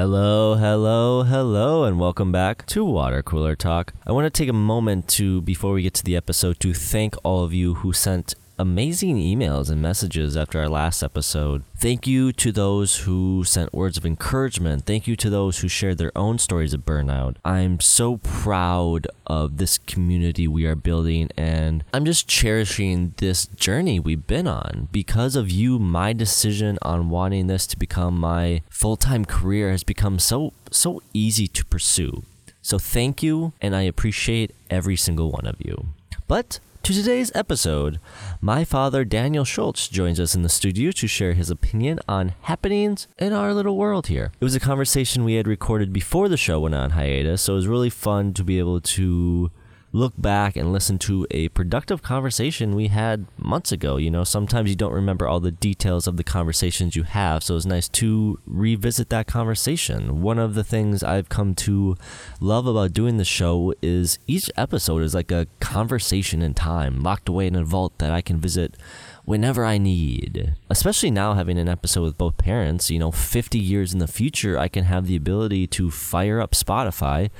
[0.00, 3.92] Hello, hello, hello, and welcome back to Water Cooler Talk.
[4.06, 7.16] I want to take a moment to, before we get to the episode, to thank
[7.22, 11.62] all of you who sent amazing emails and messages after our last episode.
[11.78, 14.84] Thank you to those who sent words of encouragement.
[14.84, 17.36] Thank you to those who shared their own stories of burnout.
[17.42, 23.98] I'm so proud of this community we are building, and I'm just cherishing this journey
[23.98, 24.88] we've been on.
[24.92, 29.84] Because of you, my decision on wanting this to become my full time career has
[29.84, 32.24] become so, so easy to pursue.
[32.60, 35.86] So thank you, and I appreciate every single one of you.
[36.28, 38.00] But to today's episode,
[38.40, 43.06] my father Daniel Schultz joins us in the studio to share his opinion on happenings
[43.18, 44.32] in our little world here.
[44.40, 47.56] It was a conversation we had recorded before the show went on hiatus, so it
[47.56, 49.50] was really fun to be able to
[49.92, 53.96] look back and listen to a productive conversation we had months ago.
[53.96, 57.56] You know, sometimes you don't remember all the details of the conversations you have, so
[57.56, 60.22] it's nice to revisit that conversation.
[60.22, 61.96] One of the things I've come to
[62.40, 67.28] love about doing the show is each episode is like a conversation in time, locked
[67.28, 68.76] away in a vault that I can visit
[69.24, 70.54] whenever I need.
[70.68, 74.58] Especially now having an episode with both parents, you know, 50 years in the future,
[74.58, 77.30] I can have the ability to fire up Spotify,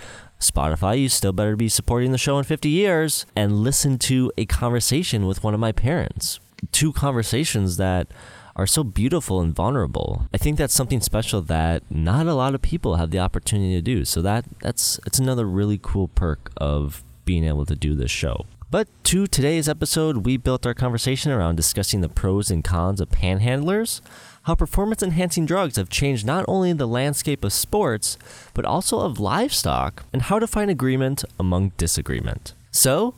[0.41, 4.47] Spotify, you still better be supporting the show in 50 years and listen to a
[4.47, 6.41] conversation with one of my parents.
[6.73, 8.09] Two conversations that
[8.57, 10.29] are so beautiful and vulnerable.
[10.35, 13.83] I think that's something special that not a lot of people have the opportunity to
[13.83, 14.05] do.
[14.05, 18.47] So that that's it's another really cool perk of being able to do this show.
[18.71, 23.09] But to today's episode, we built our conversation around discussing the pros and cons of
[23.09, 24.01] panhandlers,
[24.43, 28.17] how performance enhancing drugs have changed not only the landscape of sports,
[28.55, 32.55] but also of livestock, and how to find agreement among disagreement.
[32.71, 33.15] So,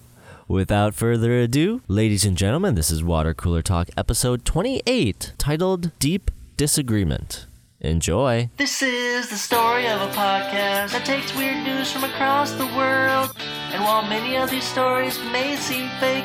[0.48, 6.30] without further ado, ladies and gentlemen, this is Water Cooler Talk episode 28, titled Deep
[6.56, 7.46] Disagreement.
[7.80, 8.48] Enjoy.
[8.58, 13.34] This is the story of a podcast that takes weird news from across the world.
[13.72, 16.24] And while many of these stories may seem fake,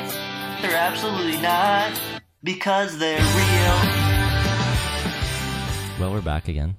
[0.62, 2.00] they're absolutely not
[2.44, 4.06] because they're real.
[6.00, 6.75] Well, we're back again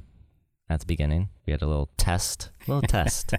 [0.70, 1.30] at the beginning.
[1.44, 3.34] We had a little test, little test.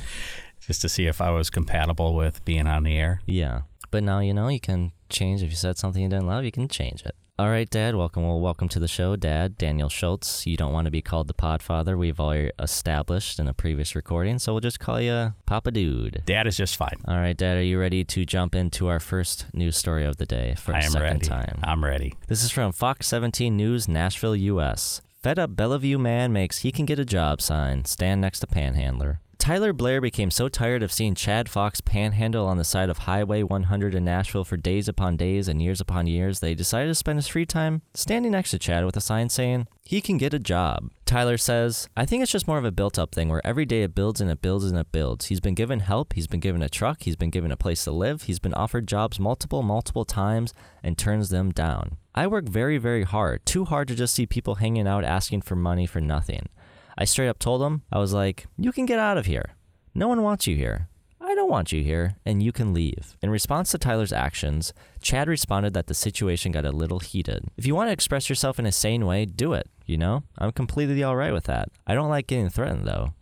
[0.60, 3.22] just to see if I was compatible with being on the air.
[3.24, 3.62] Yeah.
[3.90, 6.52] But now you know you can change if you said something you didn't love, you
[6.52, 7.14] can change it.
[7.36, 8.22] All right, Dad, welcome.
[8.22, 9.58] Well, welcome to the show, Dad.
[9.58, 10.46] Daniel Schultz.
[10.46, 11.98] You don't want to be called the Podfather.
[11.98, 16.22] We've already established in a previous recording, so we'll just call you Papa Dude.
[16.26, 17.00] Dad is just fine.
[17.08, 20.26] All right, Dad, are you ready to jump into our first news story of the
[20.26, 21.26] day for I a am second ready.
[21.26, 21.58] time?
[21.64, 22.14] I'm ready.
[22.28, 25.00] This is from Fox 17 News, Nashville, U.S.
[25.24, 27.86] Fed up Bellevue man makes he can get a job sign.
[27.86, 29.22] Stand next to panhandler.
[29.44, 33.42] Tyler Blair became so tired of seeing Chad Fox panhandle on the side of Highway
[33.42, 36.94] 100 in Nashville for days upon days and years upon years that he decided to
[36.94, 40.32] spend his free time standing next to Chad with a sign saying, he can get
[40.32, 40.90] a job.
[41.04, 43.82] Tyler says, I think it's just more of a built up thing where every day
[43.82, 45.26] it builds and it builds and it builds.
[45.26, 47.90] He's been given help, he's been given a truck, he's been given a place to
[47.90, 51.98] live, he's been offered jobs multiple, multiple times and turns them down.
[52.14, 55.54] I work very, very hard, too hard to just see people hanging out asking for
[55.54, 56.48] money for nothing.
[56.96, 59.54] I straight up told him, I was like, you can get out of here.
[59.94, 60.88] No one wants you here.
[61.20, 63.16] I don't want you here, and you can leave.
[63.22, 67.46] In response to Tyler's actions, Chad responded that the situation got a little heated.
[67.56, 70.22] If you want to express yourself in a sane way, do it, you know?
[70.38, 71.70] I'm completely alright with that.
[71.86, 73.14] I don't like getting threatened, though.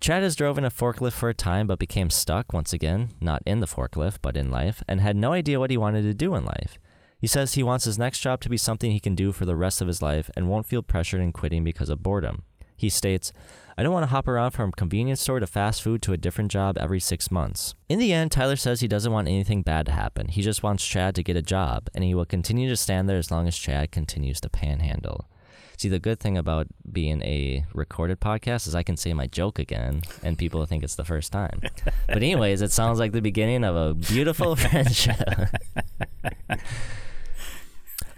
[0.00, 3.60] Chad has driven a forklift for a time but became stuck once again, not in
[3.60, 6.44] the forklift, but in life, and had no idea what he wanted to do in
[6.44, 6.78] life.
[7.18, 9.56] He says he wants his next job to be something he can do for the
[9.56, 12.42] rest of his life and won't feel pressured in quitting because of boredom.
[12.76, 13.32] He states,
[13.76, 16.52] I don't want to hop around from convenience store to fast food to a different
[16.52, 17.74] job every six months.
[17.88, 20.28] In the end, Tyler says he doesn't want anything bad to happen.
[20.28, 23.18] He just wants Chad to get a job, and he will continue to stand there
[23.18, 25.28] as long as Chad continues to panhandle.
[25.76, 29.58] See, the good thing about being a recorded podcast is I can say my joke
[29.58, 31.60] again, and people think it's the first time.
[32.06, 35.18] but, anyways, it sounds like the beginning of a beautiful friendship.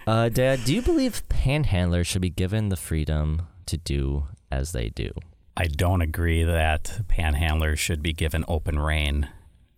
[0.07, 4.89] uh, Dad, do you believe panhandlers should be given the freedom to do as they
[4.89, 5.11] do?
[5.57, 9.29] I don't agree that panhandlers should be given open rein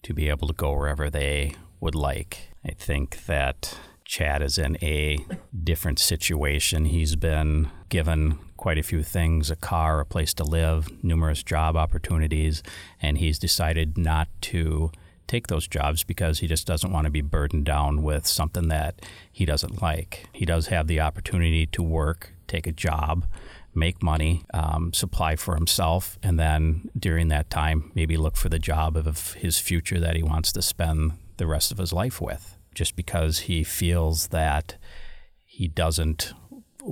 [0.03, 2.51] to be able to go wherever they would like.
[2.65, 5.19] I think that Chad is in a
[5.63, 6.87] different situation.
[6.87, 11.77] He's been given quite a few things a car, a place to live, numerous job
[11.77, 12.63] opportunities,
[13.01, 14.91] and he's decided not to
[15.29, 19.01] take those jobs because he just doesn't want to be burdened down with something that
[19.31, 20.27] he doesn't like.
[20.33, 23.27] He does have the opportunity to work, take a job,
[23.79, 28.59] make money, um, supply for himself, and then during that time, maybe look for the
[28.59, 32.57] job of his future that he wants to spend the rest of his life with.
[32.75, 34.77] Just because he feels that
[35.45, 36.33] he doesn't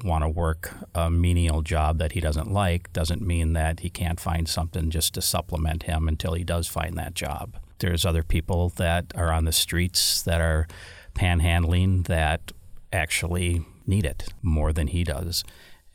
[0.04, 4.20] want to work a menial job that he doesn't like doesn't mean that he can't
[4.20, 7.56] find something just to supplement him until he does find that job.
[7.78, 10.66] There's other people that are on the streets that are
[11.14, 12.52] panhandling that
[12.92, 15.44] actually need it more than he does.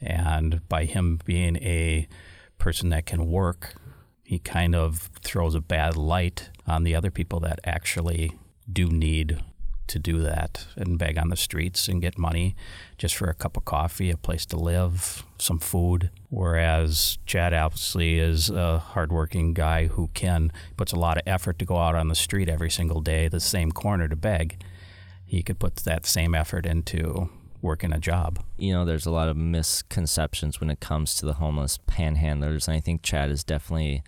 [0.02, 2.08] And by him being a
[2.58, 3.76] person that can work,
[4.24, 8.32] he kind of throws a bad light on the other people that actually
[8.72, 9.40] do need
[9.88, 12.56] to do that and beg on the streets and get money
[12.98, 16.10] just for a cup of coffee, a place to live, some food.
[16.30, 21.66] Whereas Chad obviously is a hardworking guy who can puts a lot of effort to
[21.66, 24.64] go out on the street every single day, the same corner to beg.
[25.26, 27.30] He could put that same effort into
[27.62, 28.40] working a job.
[28.58, 32.76] You know, there's a lot of misconceptions when it comes to the homeless panhandlers, and
[32.76, 34.04] I think Chad is definitely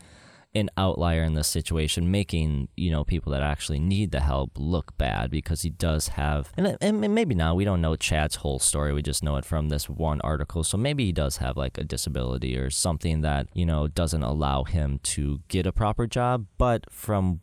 [0.56, 4.96] an outlier in this situation, making you know people that actually need the help look
[4.98, 8.94] bad because he does have, and, and maybe now we don't know Chad's whole story.
[8.94, 10.64] We just know it from this one article.
[10.64, 14.64] So maybe he does have like a disability or something that you know doesn't allow
[14.64, 16.46] him to get a proper job.
[16.58, 17.42] But from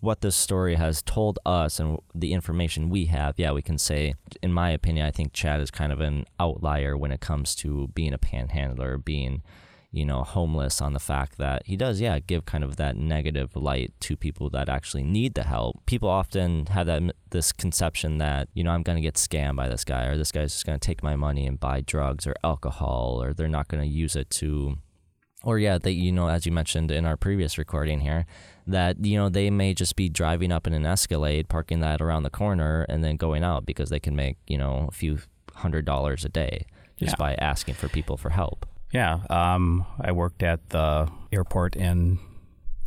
[0.00, 4.14] what this story has told us and the information we have, yeah, we can say,
[4.42, 7.88] in my opinion, I think Chad is kind of an outlier when it comes to
[7.88, 9.42] being a panhandler, being
[9.90, 13.56] you know, homeless on the fact that he does, yeah, give kind of that negative
[13.56, 15.84] light to people that actually need the help.
[15.86, 19.68] People often have that this conception that, you know, I'm going to get scammed by
[19.68, 22.34] this guy or this guy's just going to take my money and buy drugs or
[22.44, 24.76] alcohol or they're not going to use it to
[25.44, 28.26] or yeah, that you know, as you mentioned in our previous recording here,
[28.68, 32.22] that you know they may just be driving up in an Escalade, parking that around
[32.22, 35.18] the corner, and then going out because they can make you know a few
[35.54, 36.66] hundred dollars a day
[36.98, 37.16] just yeah.
[37.16, 38.66] by asking for people for help.
[38.92, 42.18] Yeah, um, I worked at the airport in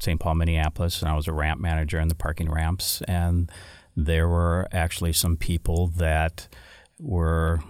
[0.01, 0.19] St.
[0.19, 3.01] Paul, Minneapolis, and I was a ramp manager in the parking ramps.
[3.07, 3.51] And
[3.95, 6.48] there were actually some people that
[7.00, 7.62] were,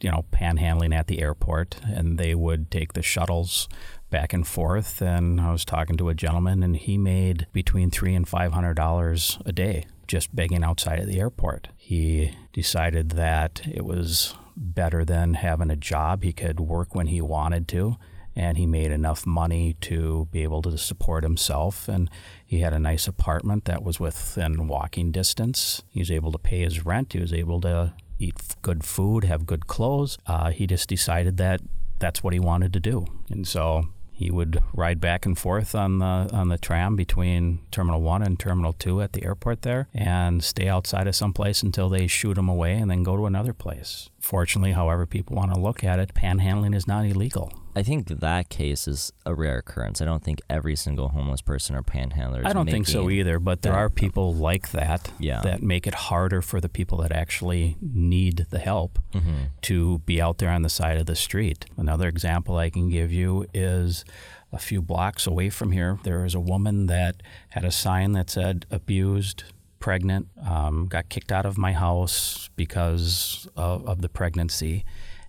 [0.00, 3.68] you know, panhandling at the airport, and they would take the shuttles
[4.10, 5.02] back and forth.
[5.02, 8.74] And I was talking to a gentleman, and he made between three and five hundred
[8.74, 11.68] dollars a day just begging outside of the airport.
[11.76, 16.22] He decided that it was better than having a job.
[16.22, 17.96] He could work when he wanted to,
[18.34, 21.88] and he made enough money to be able to support himself.
[21.88, 22.08] And
[22.44, 25.82] he had a nice apartment that was within walking distance.
[25.88, 27.12] He was able to pay his rent.
[27.12, 30.18] He was able to eat good food, have good clothes.
[30.26, 31.60] Uh, he just decided that
[31.98, 33.06] that's what he wanted to do.
[33.30, 38.00] And so he would ride back and forth on the on the tram between Terminal
[38.00, 41.90] One and Terminal Two at the airport there, and stay outside of some place until
[41.90, 44.08] they shoot him away, and then go to another place.
[44.26, 47.52] Fortunately, however people want to look at it, panhandling is not illegal.
[47.76, 50.02] I think that case is a rare occurrence.
[50.02, 52.42] I don't think every single homeless person or panhandler.
[52.44, 55.42] I don't think so either, but there are people like that yeah.
[55.42, 59.44] that make it harder for the people that actually need the help mm-hmm.
[59.62, 61.66] to be out there on the side of the street.
[61.76, 64.04] Another example I can give you is
[64.52, 66.00] a few blocks away from here.
[66.02, 69.44] There is a woman that had a sign that said abused,
[69.78, 74.84] pregnant, um, got kicked out of my house because of, of the pregnancy.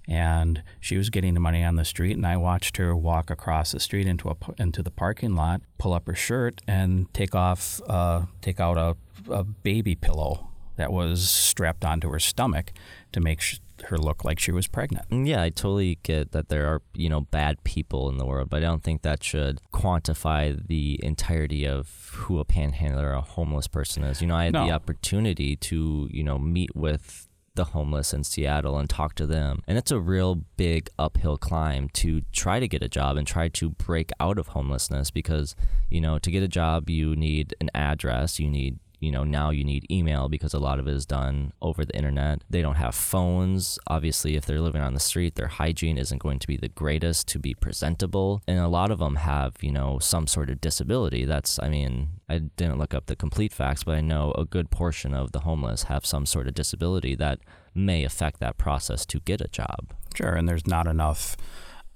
[0.10, 3.74] And she was getting the money on the street and I watched her walk across
[3.74, 7.82] the street into a into the parking lot, pull up her shirt and take off
[7.90, 8.96] uh, take out a,
[9.30, 10.48] a baby pillow
[10.78, 12.72] that was strapped onto her stomach
[13.12, 15.10] to make sh- her look like she was pregnant.
[15.10, 18.50] Mm, yeah, I totally get that there are, you know, bad people in the world,
[18.50, 23.22] but I don't think that should quantify the entirety of who a panhandler or a
[23.22, 24.22] homeless person is.
[24.22, 24.66] You know, I had no.
[24.66, 29.62] the opportunity to, you know, meet with the homeless in Seattle and talk to them.
[29.68, 33.50] And it's a real big uphill climb to try to get a job and try
[33.50, 35.56] to break out of homelessness because,
[35.90, 39.50] you know, to get a job, you need an address, you need you know now
[39.50, 42.42] you need email because a lot of it is done over the internet.
[42.50, 43.78] They don't have phones.
[43.88, 47.28] Obviously if they're living on the street their hygiene isn't going to be the greatest
[47.30, 48.42] to be presentable.
[48.48, 51.26] And a lot of them have you know some sort of disability.
[51.26, 54.70] That's i mean i didn't look up the complete facts but i know a good
[54.70, 57.40] portion of the homeless have some sort of disability that
[57.74, 59.94] may affect that process to get a job.
[60.16, 61.38] Sure and there's not enough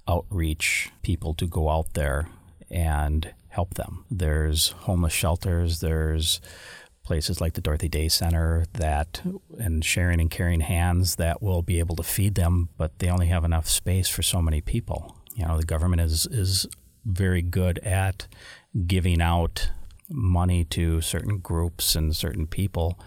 [0.08, 2.28] outreach people to go out there
[2.70, 4.04] and help them.
[4.10, 6.40] There's homeless shelters there's
[7.02, 9.22] places like the Dorothy Day Center that
[9.58, 13.26] and sharing and caring hands that will be able to feed them, but they only
[13.26, 15.16] have enough space for so many people.
[15.34, 16.66] You know, the government is is
[17.04, 18.26] very good at
[18.86, 19.70] giving out
[20.08, 22.98] money to certain groups and certain people,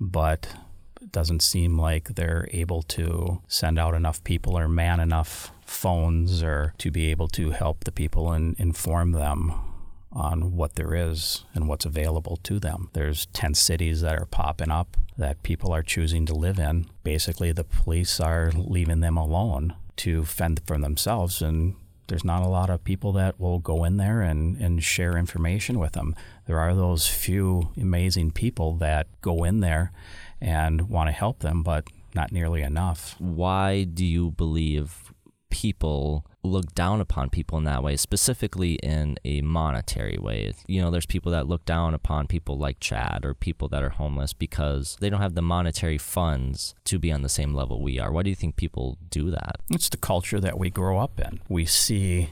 [0.00, 0.54] but
[1.00, 6.42] it doesn't seem like they're able to send out enough people or man enough phones
[6.42, 9.71] or to be able to help the people and inform them
[10.12, 12.90] on what there is and what's available to them.
[12.92, 16.86] There's 10 cities that are popping up that people are choosing to live in.
[17.04, 21.42] Basically, the police are leaving them alone to fend for themselves.
[21.42, 21.74] And
[22.08, 25.78] there's not a lot of people that will go in there and, and share information
[25.78, 26.14] with them.
[26.46, 29.92] There are those few amazing people that go in there
[30.40, 33.14] and want to help them, but not nearly enough.
[33.18, 35.11] Why do you believe
[35.52, 40.52] people look down upon people in that way, specifically in a monetary way.
[40.66, 43.90] You know, there's people that look down upon people like Chad or people that are
[43.90, 48.00] homeless because they don't have the monetary funds to be on the same level we
[48.00, 48.10] are.
[48.10, 49.56] Why do you think people do that?
[49.70, 51.40] It's the culture that we grow up in.
[51.48, 52.30] We see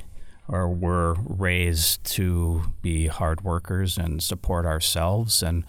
[0.48, 5.64] or we're raised to be hard workers and support ourselves and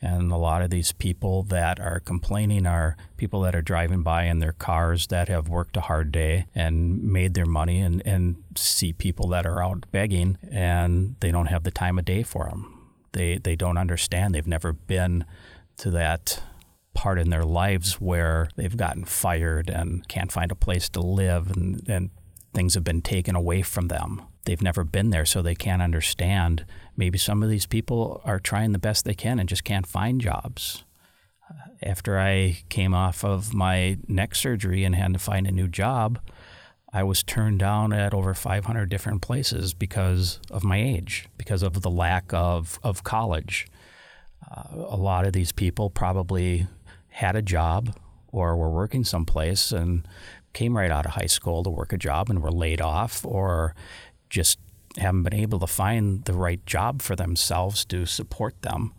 [0.00, 4.24] and a lot of these people that are complaining are people that are driving by
[4.24, 8.36] in their cars that have worked a hard day and made their money and, and
[8.54, 12.48] see people that are out begging and they don't have the time of day for
[12.48, 12.90] them.
[13.12, 14.34] They, they don't understand.
[14.34, 15.24] They've never been
[15.78, 16.42] to that
[16.92, 21.50] part in their lives where they've gotten fired and can't find a place to live
[21.50, 22.10] and, and
[22.52, 26.64] things have been taken away from them they've never been there, so they can't understand.
[26.96, 30.20] Maybe some of these people are trying the best they can and just can't find
[30.20, 30.84] jobs.
[31.82, 36.18] After I came off of my neck surgery and had to find a new job,
[36.92, 41.82] I was turned down at over 500 different places because of my age, because of
[41.82, 43.66] the lack of, of college.
[44.50, 46.66] Uh, a lot of these people probably
[47.08, 47.94] had a job
[48.28, 50.06] or were working someplace and
[50.52, 53.74] came right out of high school to work a job and were laid off or
[54.30, 54.58] just
[54.98, 58.92] haven't been able to find the right job for themselves to support them.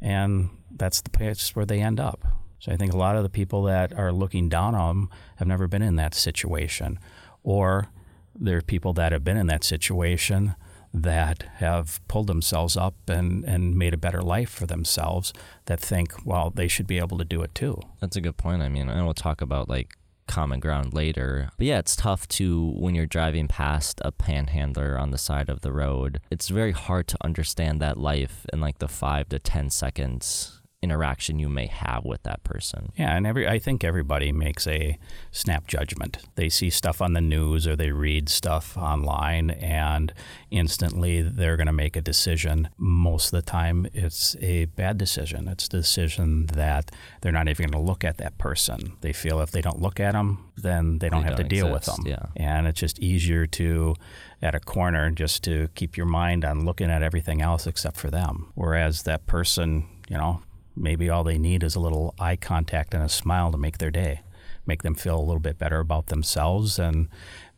[0.00, 2.24] And that's the place where they end up.
[2.58, 5.48] So I think a lot of the people that are looking down on them have
[5.48, 6.98] never been in that situation.
[7.42, 7.88] Or
[8.34, 10.54] there are people that have been in that situation
[10.92, 15.32] that have pulled themselves up and, and made a better life for themselves
[15.66, 17.80] that think, well, they should be able to do it too.
[18.00, 18.62] That's a good point.
[18.62, 19.94] I mean, I we'll talk about like
[20.26, 21.50] common ground later.
[21.56, 25.60] But yeah, it's tough to when you're driving past a panhandler on the side of
[25.60, 26.20] the road.
[26.30, 31.38] It's very hard to understand that life in like the five to 10 seconds interaction
[31.40, 32.92] you may have with that person.
[32.96, 34.98] Yeah, and every I think everybody makes a
[35.32, 36.18] snap judgment.
[36.36, 40.12] They see stuff on the news or they read stuff online and
[40.50, 42.68] instantly they're going to make a decision.
[42.78, 45.48] Most of the time it's a bad decision.
[45.48, 48.92] It's a decision that they're not even going to look at that person.
[49.00, 51.56] They feel if they don't look at them, then they don't they have don't to
[51.56, 52.12] deal exist, with them.
[52.12, 52.26] Yeah.
[52.36, 53.96] And it's just easier to
[54.44, 58.10] at a corner just to keep your mind on looking at everything else except for
[58.10, 58.52] them.
[58.54, 60.42] Whereas that person, you know,
[60.76, 63.90] maybe all they need is a little eye contact and a smile to make their
[63.90, 64.22] day,
[64.66, 66.78] make them feel a little bit better about themselves.
[66.78, 67.08] And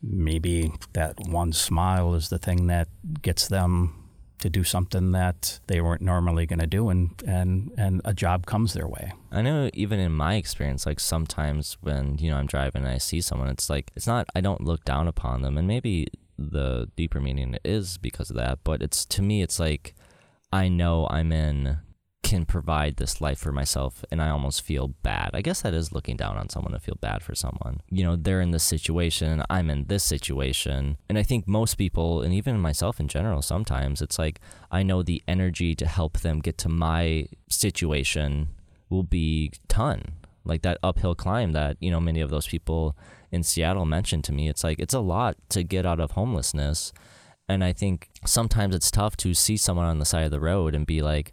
[0.03, 2.89] maybe that one smile is the thing that
[3.23, 4.07] gets them
[4.39, 8.45] to do something that they weren't normally going to do and, and and a job
[8.45, 9.13] comes their way.
[9.33, 12.99] I know even in my experience like sometimes when you know I'm driving and I
[12.99, 16.09] see someone it's like it's not I don't look down upon them and maybe
[16.39, 19.95] the deeper meaning is because of that but it's to me it's like
[20.53, 21.79] I know I'm in
[22.27, 25.31] can provide this life for myself and I almost feel bad.
[25.33, 27.83] I guess that is looking down on someone to feel bad for someone.
[27.89, 30.97] You know, they're in this situation, I'm in this situation.
[31.09, 34.41] And I think most people, and even myself in general, sometimes it's like
[34.73, 38.49] I know the energy to help them get to my situation
[38.91, 40.15] will be ton.
[40.45, 42.97] Like that uphill climb that, you know, many of those people
[43.31, 44.49] in Seattle mentioned to me.
[44.49, 46.93] It's like it's a lot to get out of homelessness.
[47.49, 50.75] And I think sometimes it's tough to see someone on the side of the road
[50.75, 51.33] and be like,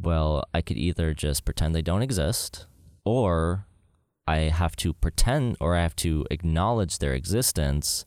[0.00, 2.66] well, I could either just pretend they don't exist
[3.04, 3.66] or
[4.26, 8.04] I have to pretend or I have to acknowledge their existence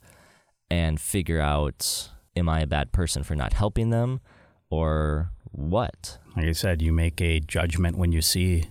[0.70, 4.22] and figure out am I a bad person for not helping them
[4.70, 6.18] or what?
[6.36, 8.66] Like I said, you make a judgment when you see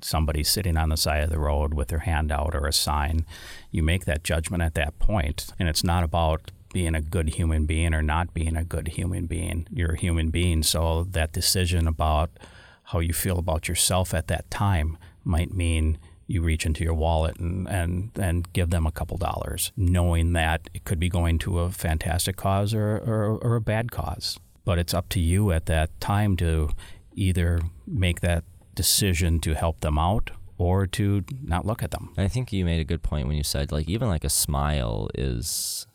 [0.00, 3.26] somebody sitting on the side of the road with their hand out or a sign.
[3.70, 7.66] You make that judgment at that point, and it's not about being a good human
[7.66, 9.66] being or not being a good human being.
[9.70, 12.30] You're a human being, so that decision about
[12.92, 17.36] how you feel about yourself at that time might mean you reach into your wallet
[17.38, 21.58] and, and, and give them a couple dollars, knowing that it could be going to
[21.58, 24.38] a fantastic cause or, or, or a bad cause.
[24.64, 26.70] But it's up to you at that time to
[27.14, 28.44] either make that
[28.74, 32.12] decision to help them out or to not look at them.
[32.16, 35.08] I think you made a good point when you said, like, even like a smile
[35.14, 35.86] is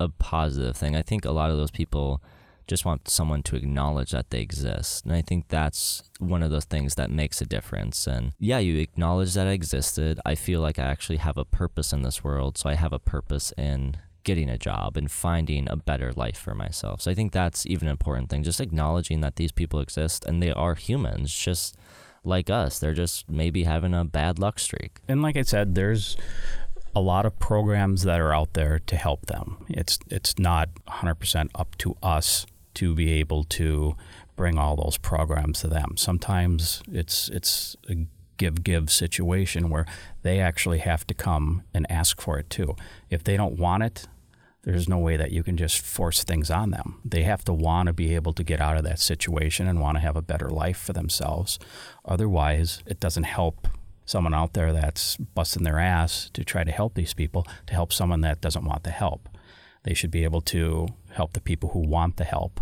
[0.00, 0.96] a positive thing.
[0.96, 2.22] I think a lot of those people
[2.66, 5.04] just want someone to acknowledge that they exist.
[5.04, 8.06] And I think that's one of those things that makes a difference.
[8.06, 10.20] And yeah, you acknowledge that I existed.
[10.26, 12.58] I feel like I actually have a purpose in this world.
[12.58, 16.54] So I have a purpose in getting a job and finding a better life for
[16.54, 17.00] myself.
[17.02, 20.42] So I think that's even an important thing, just acknowledging that these people exist and
[20.42, 21.76] they are humans, just
[22.24, 22.80] like us.
[22.80, 24.98] They're just maybe having a bad luck streak.
[25.06, 26.16] And like I said, there's
[26.96, 29.64] a lot of programs that are out there to help them.
[29.68, 32.46] It's it's not 100% up to us
[32.76, 33.96] to be able to
[34.36, 35.96] bring all those programs to them.
[35.96, 38.06] Sometimes it's it's a
[38.36, 39.86] give give situation where
[40.22, 42.76] they actually have to come and ask for it too.
[43.10, 44.06] If they don't want it,
[44.62, 47.00] there's no way that you can just force things on them.
[47.04, 49.96] They have to want to be able to get out of that situation and want
[49.96, 51.58] to have a better life for themselves.
[52.04, 53.68] Otherwise, it doesn't help
[54.04, 57.92] someone out there that's busting their ass to try to help these people to help
[57.92, 59.28] someone that doesn't want the help.
[59.84, 62.60] They should be able to help the people who want the help.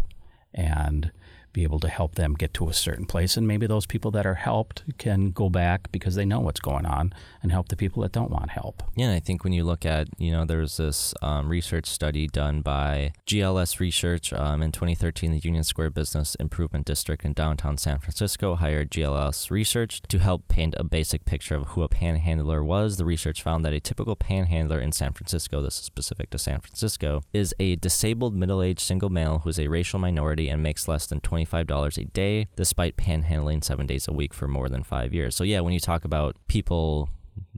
[0.52, 1.10] And
[1.54, 3.38] be able to help them get to a certain place.
[3.38, 6.84] And maybe those people that are helped can go back because they know what's going
[6.84, 8.82] on and help the people that don't want help.
[8.94, 12.26] Yeah, I think when you look at, you know, there was this um, research study
[12.26, 15.32] done by GLS Research um, in 2013.
[15.32, 20.48] The Union Square Business Improvement District in downtown San Francisco hired GLS Research to help
[20.48, 22.96] paint a basic picture of who a panhandler was.
[22.96, 26.60] The research found that a typical panhandler in San Francisco, this is specific to San
[26.60, 30.88] Francisco, is a disabled middle aged single male who is a racial minority and makes
[30.88, 34.82] less than 20 $25 a day, despite panhandling seven days a week for more than
[34.82, 35.34] five years.
[35.34, 37.08] So, yeah, when you talk about people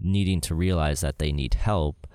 [0.01, 2.07] needing to realize that they need help,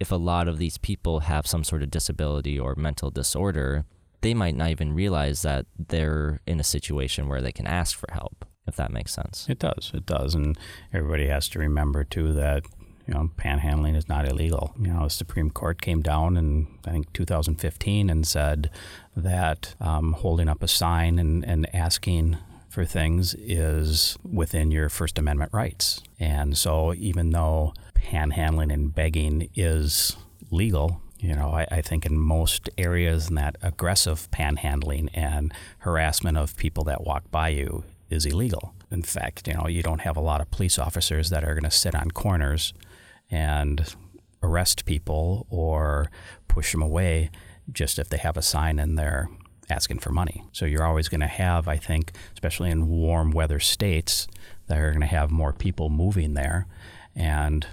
[0.00, 3.84] if a lot of these people have some sort of disability or mental disorder,
[4.20, 8.08] they might not even realize that they're in a situation where they can ask for
[8.12, 9.46] help, if that makes sense.
[9.48, 9.90] It does.
[9.94, 10.34] It does.
[10.34, 10.58] And
[10.92, 12.64] everybody has to remember, too, that
[13.06, 14.74] you know, panhandling is not illegal.
[14.80, 18.70] You know, the Supreme Court came down in I think 2015 and said
[19.16, 22.38] that um, holding up a sign and, and asking
[22.68, 26.02] for things is within your First Amendment rights.
[26.18, 30.16] And so, even though panhandling and begging is
[30.50, 36.36] legal, you know, I, I, think in most areas, in that aggressive panhandling and harassment
[36.36, 38.74] of people that walk by you is illegal.
[38.90, 41.62] In fact, you know, you don't have a lot of police officers that are going
[41.62, 42.74] to sit on corners
[43.30, 43.94] and
[44.42, 46.10] arrest people or
[46.48, 47.30] push them away
[47.70, 49.28] just if they have a sign in there
[49.70, 50.44] asking for money.
[50.52, 54.26] So you're always going to have, I think, especially in warm weather states,
[54.66, 56.66] that are going to have more people moving there
[57.14, 57.66] and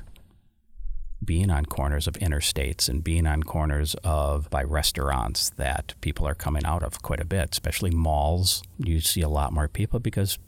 [1.24, 6.36] being on corners of interstates and being on corners of by restaurants that people are
[6.36, 8.64] coming out of quite a bit, especially malls.
[8.78, 10.40] You see a lot more people because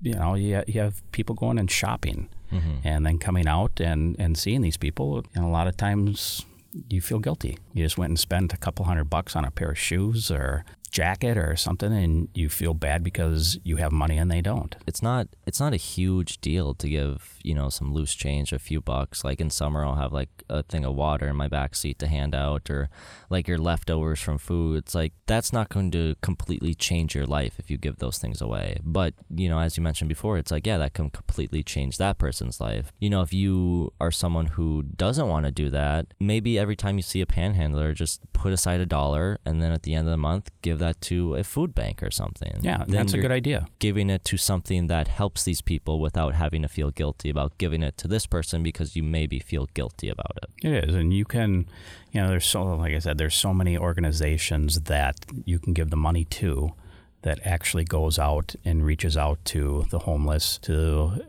[0.00, 2.76] you know you, you have people going and shopping mm-hmm.
[2.84, 5.24] and then coming out and, and seeing these people.
[5.34, 6.44] And a lot of times
[6.88, 7.58] you feel guilty.
[7.72, 10.64] You just went and spent a couple hundred bucks on a pair of shoes or
[10.90, 14.76] jacket or something and you feel bad because you have money and they don't.
[14.86, 18.58] It's not it's not a huge deal to give, you know, some loose change, a
[18.58, 19.24] few bucks.
[19.24, 22.06] Like in summer I'll have like a thing of water in my back seat to
[22.06, 22.88] hand out or
[23.30, 24.78] like your leftovers from food.
[24.78, 28.40] It's like that's not going to completely change your life if you give those things
[28.40, 28.78] away.
[28.82, 32.18] But, you know, as you mentioned before, it's like yeah, that can completely change that
[32.18, 32.92] person's life.
[32.98, 36.96] You know, if you are someone who doesn't want to do that, maybe every time
[36.96, 40.12] you see a panhandler just put aside a dollar and then at the end of
[40.12, 42.58] the month give give that to a food bank or something.
[42.60, 43.66] Yeah, then that's a good idea.
[43.78, 47.82] Giving it to something that helps these people without having to feel guilty about giving
[47.82, 50.66] it to this person because you maybe feel guilty about it.
[50.66, 51.68] It is, and you can,
[52.12, 55.90] you know, there's so like I said, there's so many organizations that you can give
[55.90, 56.72] the money to
[57.22, 61.24] that actually goes out and reaches out to the homeless, to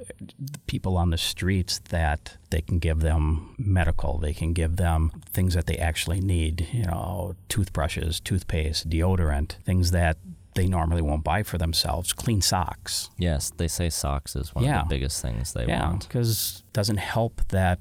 [0.67, 5.56] people on the streets that they can give them medical, they can give them things
[5.56, 10.17] that they actually need, you know, toothbrushes, toothpaste, deodorant, things that
[10.56, 13.10] they normally won't buy for themselves, clean socks.
[13.17, 14.82] Yes, they say socks is one yeah.
[14.82, 16.08] of the biggest things they yeah, want.
[16.08, 17.80] because it doesn't help that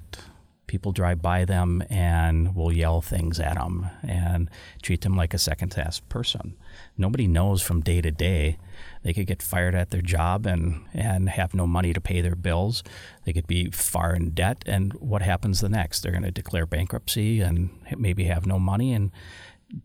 [0.68, 4.48] people drive by them and will yell things at them and
[4.82, 6.54] treat them like a second class person.
[6.96, 8.58] Nobody knows from day to day.
[9.02, 12.36] They could get fired at their job and, and have no money to pay their
[12.36, 12.84] bills.
[13.24, 14.62] They could be far in debt.
[14.66, 16.02] And what happens the next?
[16.02, 19.10] They're going to declare bankruptcy and maybe have no money and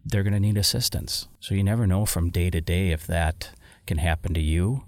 [0.06, 1.28] they're going to need assistance.
[1.40, 3.52] So you never know from day to day if that
[3.88, 4.84] can happen to you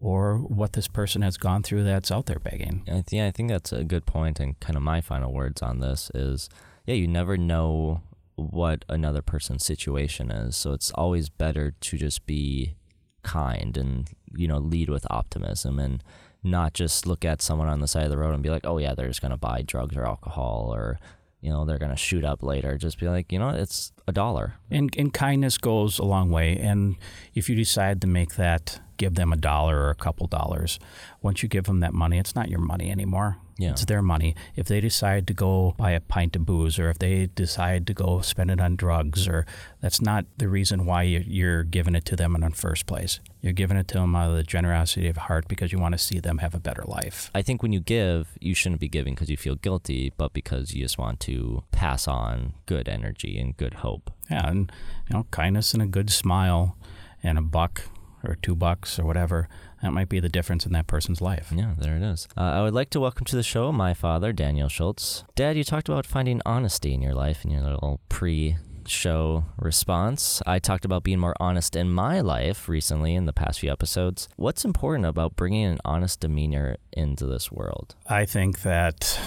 [0.00, 2.82] or what this person has gone through that's out there begging.
[3.10, 6.10] Yeah, I think that's a good point, and kind of my final words on this
[6.14, 6.48] is,
[6.86, 8.00] yeah, you never know
[8.36, 12.74] what another person's situation is, so it's always better to just be
[13.22, 16.02] kind and you know lead with optimism and
[16.42, 18.78] not just look at someone on the side of the road and be like, oh
[18.78, 20.98] yeah, they're just gonna buy drugs or alcohol or
[21.40, 22.76] you know they're gonna shoot up later.
[22.76, 24.54] Just be like, you know, it's a dollar.
[24.70, 26.56] And and kindness goes a long way.
[26.56, 26.96] And
[27.34, 30.78] if you decide to make that give them a dollar or a couple dollars.
[31.22, 33.38] Once you give them that money, it's not your money anymore.
[33.60, 33.72] Yeah.
[33.72, 34.34] It's their money.
[34.56, 37.94] If they decide to go buy a pint of booze or if they decide to
[37.94, 39.44] go spend it on drugs or
[39.82, 43.20] that's not the reason why you- you're giving it to them in the first place.
[43.42, 45.98] You're giving it to them out of the generosity of heart because you want to
[45.98, 47.30] see them have a better life.
[47.34, 50.74] I think when you give, you shouldn't be giving because you feel guilty, but because
[50.74, 54.10] you just want to pass on good energy and good hope.
[54.30, 54.72] Yeah, and
[55.08, 56.76] you know, kindness and a good smile
[57.22, 57.82] and a buck
[58.22, 59.48] or two bucks or whatever,
[59.82, 61.52] that might be the difference in that person's life.
[61.54, 62.28] Yeah, there it is.
[62.36, 65.24] Uh, I would like to welcome to the show my father, Daniel Schultz.
[65.34, 70.42] Dad, you talked about finding honesty in your life in your little pre show response.
[70.46, 74.28] I talked about being more honest in my life recently in the past few episodes.
[74.36, 77.94] What's important about bringing an honest demeanor into this world?
[78.06, 79.18] I think that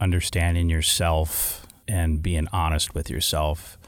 [0.00, 3.78] understanding yourself and being honest with yourself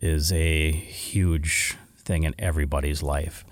[0.00, 3.44] is a huge thing in everybody's life.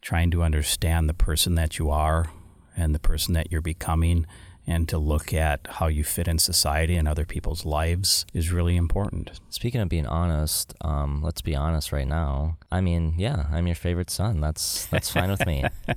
[0.00, 2.30] Trying to understand the person that you are
[2.76, 4.26] and the person that you're becoming
[4.66, 8.76] and to look at how you fit in society and other people's lives is really
[8.76, 9.40] important.
[9.48, 12.56] Speaking of being honest, um, let's be honest right now.
[12.70, 14.40] I mean, yeah, I'm your favorite son.
[14.40, 15.64] That's that's fine with me.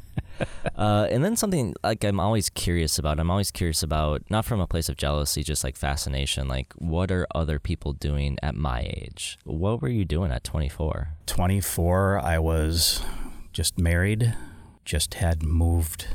[0.75, 3.19] Uh, and then something like I'm always curious about.
[3.19, 6.47] I'm always curious about not from a place of jealousy, just like fascination.
[6.47, 9.37] Like, what are other people doing at my age?
[9.43, 11.09] What were you doing at 24?
[11.27, 13.03] 24, I was
[13.53, 14.35] just married,
[14.83, 16.07] just had moved.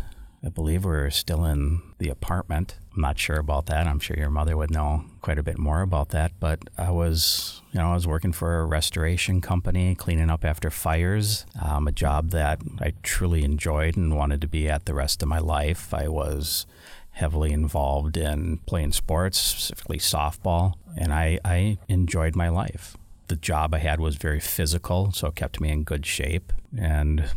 [0.44, 2.77] I believe we are still in the apartment.
[2.94, 3.87] I'm not sure about that.
[3.87, 6.33] I'm sure your mother would know quite a bit more about that.
[6.38, 10.70] But I was, you know, I was working for a restoration company, cleaning up after
[10.70, 15.22] fires, um, a job that I truly enjoyed and wanted to be at the rest
[15.22, 15.92] of my life.
[15.92, 16.66] I was
[17.12, 22.96] heavily involved in playing sports, specifically softball, and I, I enjoyed my life.
[23.29, 26.53] The job I had was very physical, so it kept me in good shape.
[26.77, 27.31] And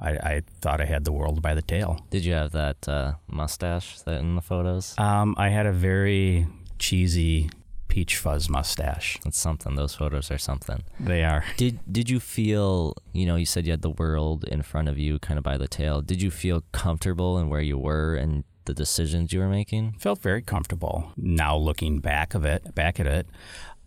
[0.00, 2.04] I, I thought I had the world by the tail.
[2.10, 4.94] Did you have that uh, mustache that in the photos?
[4.98, 6.46] Um, I had a very
[6.78, 7.50] cheesy
[7.88, 9.18] peach fuzz mustache.
[9.24, 9.76] It's something.
[9.76, 10.82] Those photos are something.
[10.98, 11.44] They are.
[11.56, 12.96] Did Did you feel?
[13.12, 15.56] You know, you said you had the world in front of you, kind of by
[15.56, 16.02] the tail.
[16.02, 19.94] Did you feel comfortable in where you were and the decisions you were making?
[19.98, 21.12] Felt very comfortable.
[21.16, 23.28] Now looking back of it, back at it,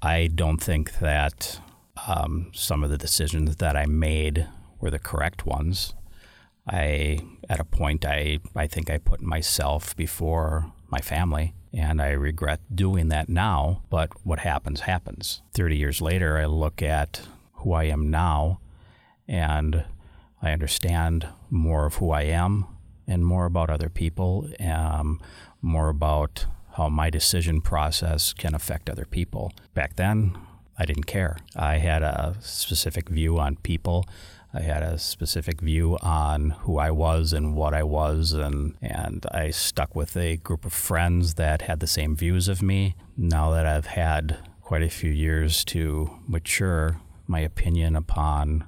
[0.01, 1.60] I don't think that
[2.07, 4.47] um, some of the decisions that I made
[4.79, 5.95] were the correct ones.
[6.69, 12.10] I, at a point, I, I think I put myself before my family, and I
[12.10, 13.83] regret doing that now.
[13.89, 15.41] But what happens, happens.
[15.53, 17.21] 30 years later, I look at
[17.53, 18.60] who I am now,
[19.27, 19.86] and
[20.41, 22.65] I understand more of who I am
[23.07, 25.19] and more about other people, um,
[25.62, 26.45] more about
[26.78, 29.52] how my decision process can affect other people.
[29.74, 30.38] Back then,
[30.78, 31.38] I didn't care.
[31.56, 34.06] I had a specific view on people.
[34.54, 39.26] I had a specific view on who I was and what I was, and, and
[39.32, 42.96] I stuck with a group of friends that had the same views of me.
[43.18, 48.66] Now that I've had quite a few years to mature, my opinion upon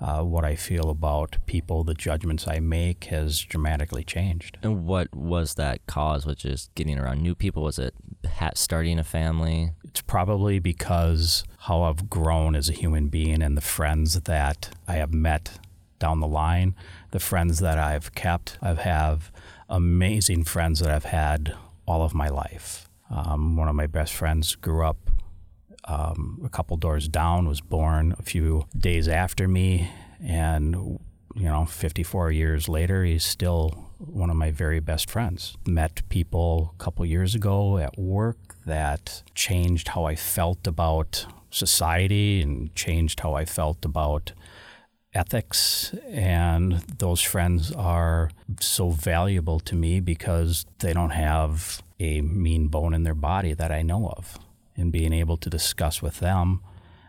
[0.00, 4.58] uh, what I feel about people, the judgments I make, has dramatically changed.
[4.62, 6.24] And what was that cause?
[6.24, 7.62] Was just getting around new people?
[7.62, 7.94] Was it
[8.54, 9.72] starting a family?
[9.84, 14.94] It's probably because how I've grown as a human being and the friends that I
[14.94, 15.58] have met
[15.98, 16.74] down the line,
[17.10, 18.56] the friends that I've kept.
[18.62, 19.30] I have
[19.68, 21.54] amazing friends that I've had
[21.86, 22.88] all of my life.
[23.10, 25.09] Um, one of my best friends grew up
[25.90, 29.90] um, a couple doors down, was born a few days after me,
[30.22, 31.00] and
[31.34, 35.56] you know, 54 years later, he's still one of my very best friends.
[35.66, 42.40] Met people a couple years ago at work that changed how I felt about society
[42.40, 44.32] and changed how I felt about
[45.12, 45.94] ethics.
[46.08, 52.94] And those friends are so valuable to me because they don't have a mean bone
[52.94, 54.38] in their body that I know of.
[54.80, 56.60] And being able to discuss with them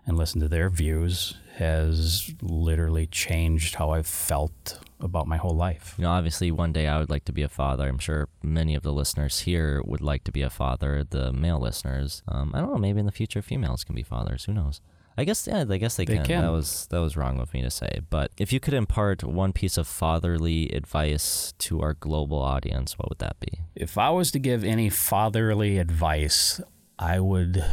[0.05, 5.95] and listen to their views has literally changed how I've felt about my whole life.
[5.97, 7.87] You know, obviously, one day I would like to be a father.
[7.87, 11.05] I'm sure many of the listeners here would like to be a father.
[11.09, 12.77] The male listeners, um, I don't know.
[12.77, 14.45] Maybe in the future, females can be fathers.
[14.45, 14.81] Who knows?
[15.17, 16.25] I guess yeah, I guess they, They can.
[16.25, 16.41] can.
[16.41, 17.99] That was that was wrong of me to say.
[18.09, 23.09] But if you could impart one piece of fatherly advice to our global audience, what
[23.09, 23.59] would that be?
[23.75, 26.61] If I was to give any fatherly advice,
[27.01, 27.65] I would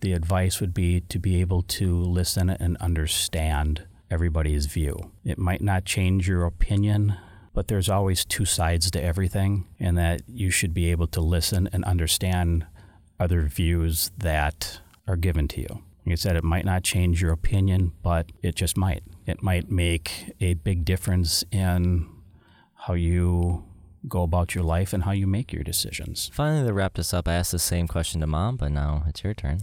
[0.00, 5.12] the advice would be to be able to listen and understand everybody's view.
[5.24, 7.16] It might not change your opinion,
[7.52, 11.68] but there's always two sides to everything, and that you should be able to listen
[11.72, 12.66] and understand
[13.18, 15.82] other views that are given to you.
[16.06, 19.02] Like I said, it might not change your opinion, but it just might.
[19.26, 22.08] It might make a big difference in
[22.74, 23.64] how you
[24.06, 26.30] go about your life and how you make your decisions.
[26.32, 29.24] Finally, to wrap this up, I asked the same question to mom, but now it's
[29.24, 29.60] your turn.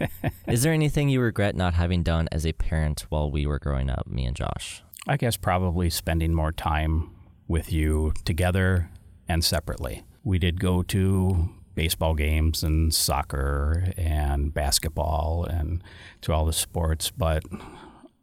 [0.46, 3.88] Is there anything you regret not having done as a parent while we were growing
[3.88, 4.82] up, me and Josh?
[5.06, 7.14] I guess probably spending more time
[7.46, 8.90] with you together
[9.28, 10.04] and separately.
[10.22, 15.82] We did go to baseball games and soccer and basketball and
[16.22, 17.44] to all the sports, but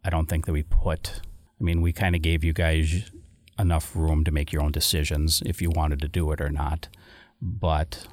[0.03, 1.21] I don't think that we put,
[1.59, 3.09] I mean, we kind of gave you guys
[3.57, 6.89] enough room to make your own decisions if you wanted to do it or not.
[7.41, 8.07] But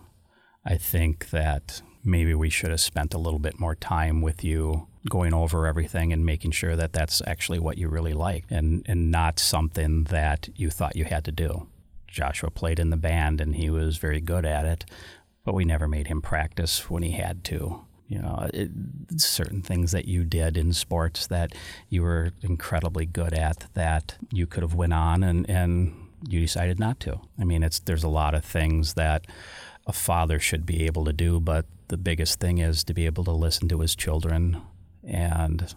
[0.65, 4.89] I think that maybe we should have spent a little bit more time with you
[5.09, 9.11] going over everything and making sure that that's actually what you really like and, and
[9.11, 11.69] not something that you thought you had to do.
[12.07, 14.85] Joshua played in the band and he was very good at it,
[15.45, 17.85] but we never made him practice when he had to.
[18.13, 18.71] You know, it,
[19.17, 21.55] certain things that you did in sports that
[21.89, 25.95] you were incredibly good at that you could have went on and, and
[26.29, 27.21] you decided not to.
[27.41, 29.27] I mean, it's there's a lot of things that
[29.87, 33.25] a father should be able to do, but the biggest thing is to be able
[33.25, 34.61] to listen to his children
[35.03, 35.75] and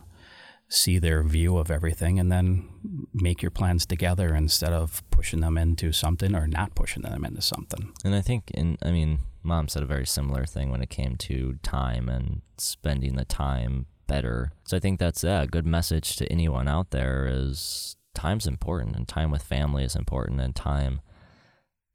[0.67, 2.67] see their view of everything and then
[3.13, 7.41] make your plans together instead of pushing them into something or not pushing them into
[7.41, 7.93] something.
[8.03, 11.15] And I think, in I mean, mom said a very similar thing when it came
[11.15, 14.51] to time and spending the time better.
[14.65, 18.95] So I think that's yeah, a good message to anyone out there is time's important
[18.95, 21.01] and time with family is important and time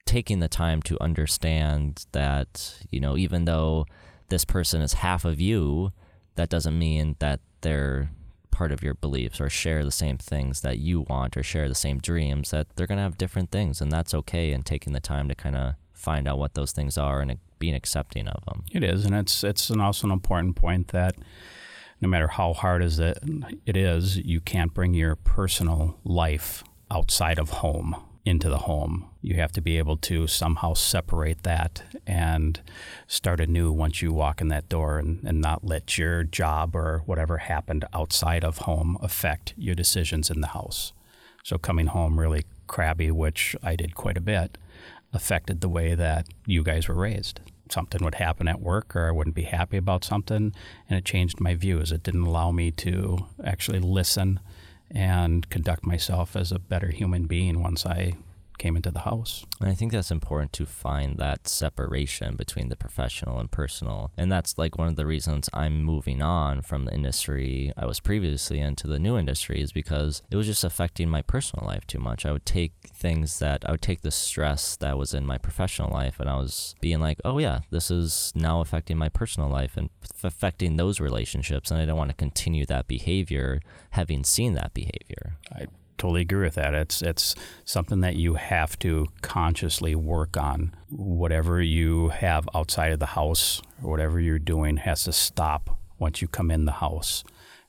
[0.07, 3.87] taking the time to understand that, you know, even though
[4.29, 5.93] this person is half of you,
[6.35, 8.11] that doesn't mean that they're
[8.51, 11.75] part of your beliefs or share the same things that you want or share the
[11.75, 15.01] same dreams that they're going to have different things and that's okay and taking the
[15.01, 18.65] time to kind of find out what those things are and being accepting of them.
[18.73, 21.15] It is, and it's it's an also an important point that
[22.01, 23.19] no matter how hard is it
[23.67, 29.07] it is, you can't bring your personal life outside of home into the home.
[29.23, 32.61] You have to be able to somehow separate that and
[33.07, 37.03] start anew once you walk in that door and, and not let your job or
[37.07, 40.93] whatever happened outside of home affect your decisions in the house.
[41.43, 44.59] So coming home really crabby, which I did quite a bit,
[45.13, 47.41] affected the way that you guys were raised.
[47.71, 50.53] Something would happen at work, or I wouldn't be happy about something,
[50.89, 51.93] and it changed my views.
[51.93, 54.41] It didn't allow me to actually listen
[54.91, 58.15] and conduct myself as a better human being once I
[58.61, 59.45] came into the house.
[59.59, 64.13] And I think that's important to find that separation between the professional and personal.
[64.17, 68.01] And that's like one of the reasons I'm moving on from the industry I was
[68.01, 71.99] previously into the new industry is because it was just affecting my personal life too
[71.99, 72.27] much.
[72.27, 75.91] I would take things that I would take the stress that was in my professional
[75.91, 79.79] life and I was being like, oh yeah, this is now affecting my personal life
[79.79, 79.89] and
[80.23, 81.71] affecting those relationships.
[81.71, 83.61] And I don't want to continue that behavior
[83.93, 85.39] having seen that behavior.
[85.51, 85.67] I
[86.01, 86.75] totally agree with that.
[86.75, 87.35] It's it's
[87.65, 90.75] something that you have to consciously work on.
[90.89, 96.23] Whatever you have outside of the house or whatever you're doing has to stop once
[96.23, 97.23] you come in the house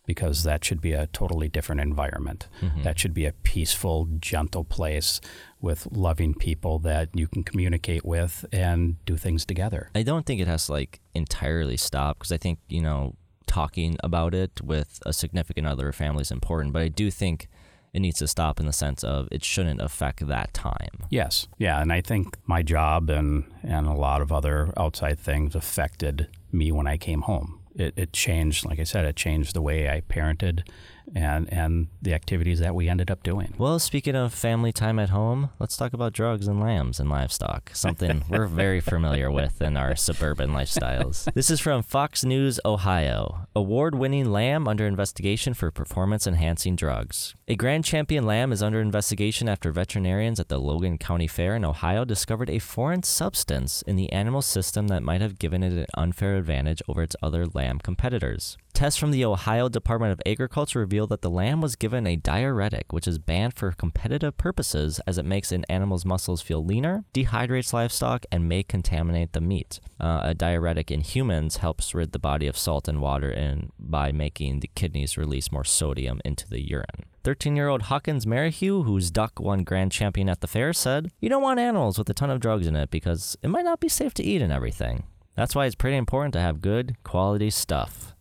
[0.08, 2.48] because that should be a totally different environment.
[2.62, 2.84] Mm-hmm.
[2.84, 5.22] That should be a peaceful, gentle place
[5.60, 9.90] with loving people that you can communicate with and do things together.
[9.94, 13.16] I don't think it has to like entirely stop because I think, you know,
[13.46, 17.48] talking about it with a significant other or family is important, but I do think
[17.94, 21.06] it needs to stop in the sense of it shouldn't affect that time.
[21.10, 21.48] Yes.
[21.58, 21.82] Yeah.
[21.82, 26.72] And I think my job and, and a lot of other outside things affected me
[26.72, 27.60] when I came home.
[27.76, 30.68] It, it changed, like I said, it changed the way I parented
[31.16, 33.54] and and the activities that we ended up doing.
[33.58, 37.72] Well, speaking of family time at home, let's talk about drugs and lambs and livestock.
[37.74, 41.32] Something we're very familiar with in our suburban lifestyles.
[41.34, 43.48] This is from Fox News Ohio.
[43.56, 47.36] Award-winning lamb under investigation for performance-enhancing drugs.
[47.48, 51.66] A grand champion lamb is under investigation after veterinarians at the Logan County Fair in
[51.66, 55.86] Ohio discovered a foreign substance in the animal system that might have given it an
[55.96, 58.58] unfair advantage over its other lamb competitors.
[58.82, 62.92] Tests from the Ohio Department of Agriculture revealed that the lamb was given a diuretic,
[62.92, 67.74] which is banned for competitive purposes as it makes an animal's muscles feel leaner, dehydrates
[67.74, 69.80] livestock, and may contaminate the meat.
[70.00, 73.32] Uh, a diuretic in humans helps rid the body of salt and water
[73.78, 77.06] by making the kidneys release more sodium into the urine.
[77.24, 81.30] 13 year old Hawkins Merrihew, whose duck won grand champion at the fair, said, You
[81.30, 83.90] don't want animals with a ton of drugs in it because it might not be
[83.90, 85.04] safe to eat and everything.
[85.36, 88.16] That's why it's pretty important to have good, quality stuff.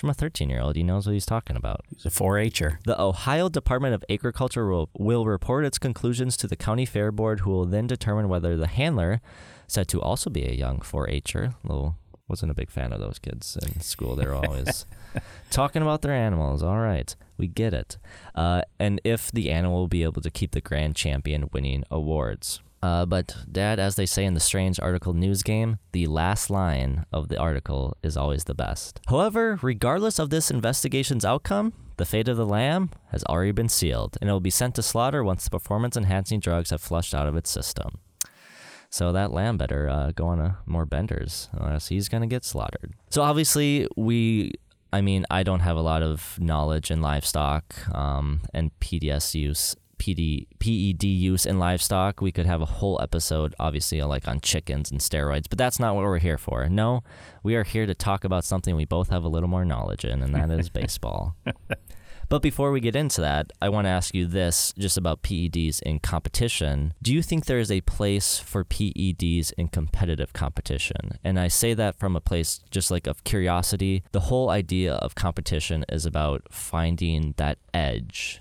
[0.00, 0.76] It's from a 13 year old.
[0.76, 1.84] He knows what he's talking about.
[1.94, 2.78] He's a 4 H'er.
[2.84, 7.40] The Ohio Department of Agriculture will, will report its conclusions to the county fair board,
[7.40, 9.20] who will then determine whether the handler,
[9.66, 11.96] said to also be a young 4 H'er, little
[12.28, 14.16] wasn't a big fan of those kids in school.
[14.16, 14.86] They're always
[15.50, 16.62] talking about their animals.
[16.62, 17.98] All right, we get it.
[18.34, 22.62] Uh, and if the animal will be able to keep the grand champion winning awards.
[22.82, 27.04] Uh, but, Dad, as they say in the Strange Article news game, the last line
[27.12, 29.00] of the article is always the best.
[29.08, 34.16] However, regardless of this investigation's outcome, the fate of the lamb has already been sealed,
[34.20, 37.26] and it will be sent to slaughter once the performance enhancing drugs have flushed out
[37.26, 37.98] of its system.
[38.88, 42.44] So that lamb better uh, go on more benders, or else he's going to get
[42.44, 42.94] slaughtered.
[43.10, 44.52] So obviously, we
[44.92, 49.76] I mean, I don't have a lot of knowledge in livestock um, and PEDs use,
[50.00, 52.20] PD, PED use in livestock.
[52.20, 55.94] We could have a whole episode, obviously, like on chickens and steroids, but that's not
[55.94, 56.68] what we're here for.
[56.68, 57.04] No,
[57.42, 60.22] we are here to talk about something we both have a little more knowledge in,
[60.22, 61.36] and that is baseball.
[62.30, 65.82] But before we get into that, I want to ask you this just about PEDs
[65.82, 66.94] in competition.
[67.02, 71.18] Do you think there is a place for PEDs in competitive competition?
[71.24, 74.04] And I say that from a place just like of curiosity.
[74.12, 78.40] The whole idea of competition is about finding that edge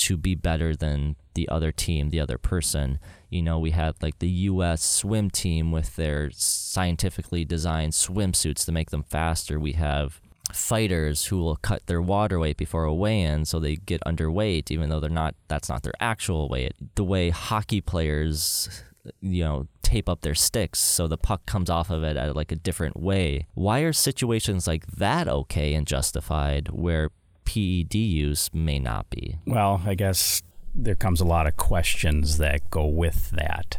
[0.00, 2.98] to be better than the other team, the other person.
[3.28, 8.72] You know, we had like the US swim team with their scientifically designed swimsuits to
[8.72, 9.60] make them faster.
[9.60, 10.20] We have
[10.52, 14.88] fighters who will cut their water weight before a weigh-in so they get underweight even
[14.88, 18.82] though they're not that's not their actual weight the way hockey players
[19.20, 22.50] you know tape up their sticks so the puck comes off of it at like
[22.50, 27.10] a different way why are situations like that okay and justified where
[27.50, 29.38] PED use may not be.
[29.46, 30.42] Well i guess
[30.74, 33.78] there comes a lot of questions that go with that.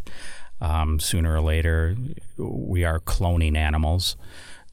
[0.60, 1.96] Um, sooner or later
[2.38, 4.18] we are cloning animals.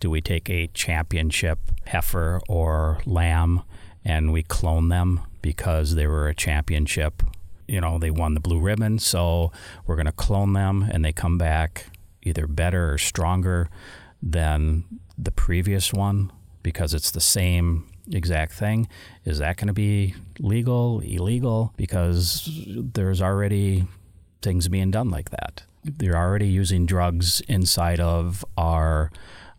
[0.01, 3.63] Do we take a championship heifer or lamb
[4.05, 7.23] and we clone them because they were a championship?
[7.69, 9.53] You know, they won the blue ribbon, so
[9.87, 11.87] we're going to clone them and they come back
[12.23, 13.69] either better or stronger
[14.21, 14.85] than
[15.17, 16.33] the previous one
[16.63, 18.89] because it's the same exact thing.
[19.25, 21.73] Is that going to be legal, illegal?
[21.77, 23.87] Because there's already
[24.43, 25.63] things being done like that.
[25.85, 29.11] They're already using drugs inside of our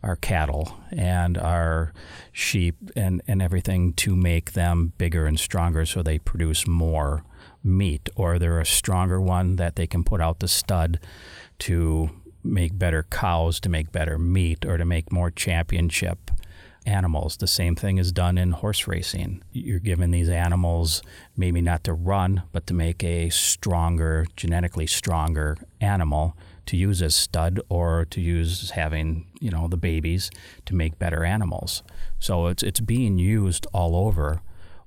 [0.02, 1.92] our cattle and our
[2.32, 7.24] sheep and, and everything to make them bigger and stronger so they produce more
[7.64, 11.00] meat or they're a stronger one that they can put out the stud
[11.58, 12.10] to
[12.44, 16.32] make better cows to make better meat or to make more championship
[16.90, 17.38] animals.
[17.38, 19.44] The same thing is done in horse racing.
[19.54, 21.02] You're given these animals
[21.38, 27.16] maybe not to run, but to make a stronger, genetically stronger animal to use as
[27.16, 30.30] stud or to use having you know the babies
[30.66, 31.84] to make better animals.
[32.20, 34.42] So it's it's being used all over.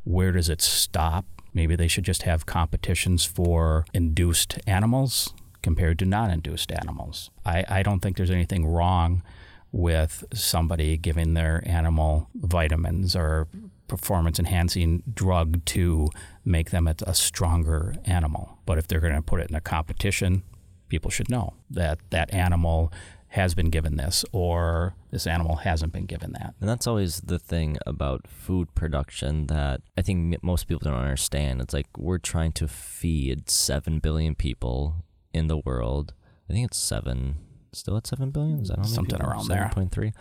[0.05, 1.25] Where does it stop?
[1.55, 7.31] Maybe they should just have competitions for induced animals compared to non-induced animals.
[7.45, 9.23] I, I don't think there's anything wrong
[9.73, 13.49] with somebody giving their animal vitamins or
[13.89, 16.09] performance enhancing drug to
[16.45, 18.59] make them a, stronger animal.
[18.65, 20.43] But if they're going to put it in a competition,
[20.89, 22.93] people should know that that animal
[23.29, 26.55] has been given this or this animal hasn't been given that.
[26.61, 31.63] And that's always the thing about food production that I think most people don't understand.
[31.63, 34.97] It's like we're trying to feed 7 billion people
[35.33, 36.13] in the world.
[36.49, 37.37] I think it's 7
[37.73, 38.61] still at 7 billion?
[38.61, 39.31] Is that something people?
[39.31, 39.71] around 7.
[39.75, 39.85] there?
[39.87, 40.13] 7.3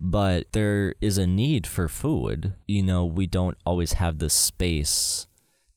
[0.00, 2.52] but there is a need for food.
[2.66, 5.28] You know, we don't always have the space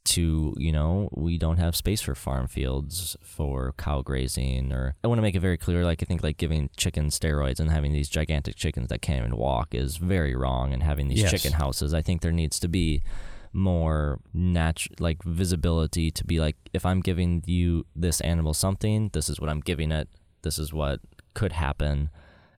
[0.08, 5.08] to you know we don't have space for farm fields for cow grazing or i
[5.08, 7.92] want to make it very clear like i think like giving chickens steroids and having
[7.92, 11.32] these gigantic chickens that can't even walk is very wrong and having these yes.
[11.32, 13.04] chicken houses i think there needs to be
[13.52, 19.28] more natural like visibility to be like if i'm giving you this animal something this
[19.28, 20.08] is what i'm giving it
[20.48, 21.02] this is what
[21.34, 22.10] could happen.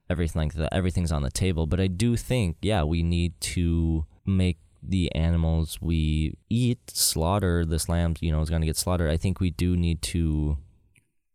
[0.08, 1.66] Everything like that everything's on the table.
[1.66, 7.88] But i do think yeah we need to make the animals we eat, slaughter this
[7.88, 9.10] lamb, you know, is going to get slaughtered.
[9.10, 10.56] I think we do need to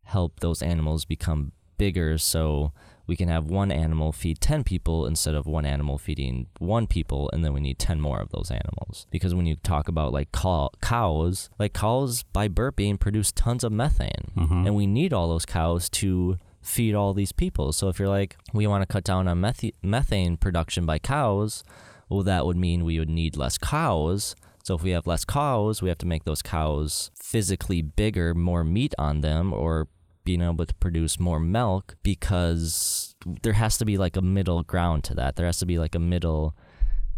[0.03, 2.17] help those animals become bigger.
[2.17, 2.73] So
[3.07, 7.29] we can have one animal feed 10 people instead of one animal feeding one people
[7.33, 10.31] and then we need 10 more of those animals because when you talk about like
[10.31, 14.65] cows like cows by burping produce tons of methane mm-hmm.
[14.65, 18.37] and we need all those cows to feed all these people so if you're like
[18.53, 21.63] we want to cut down on meth- methane production by cows
[22.09, 24.35] well, that would mean we would need less cows.
[24.63, 28.63] So if we have less cows, we have to make those cows physically bigger, more
[28.63, 29.87] meat on them, or
[30.25, 35.03] being able to produce more milk because there has to be like a middle ground
[35.05, 35.35] to that.
[35.35, 36.55] There has to be like a middle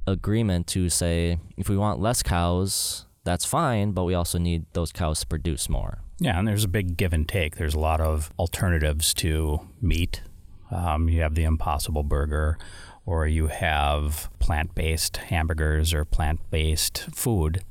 [0.06, 4.92] agreement to say if we want less cows, that's fine, but we also need those
[4.92, 6.00] cows to produce more.
[6.20, 7.58] Yeah, and there's a big give and take.
[7.58, 10.22] There's a lot of alternatives to meat.
[10.72, 12.58] Um, you have the Impossible Burger,
[13.06, 17.64] or you have plant based hamburgers or plant based food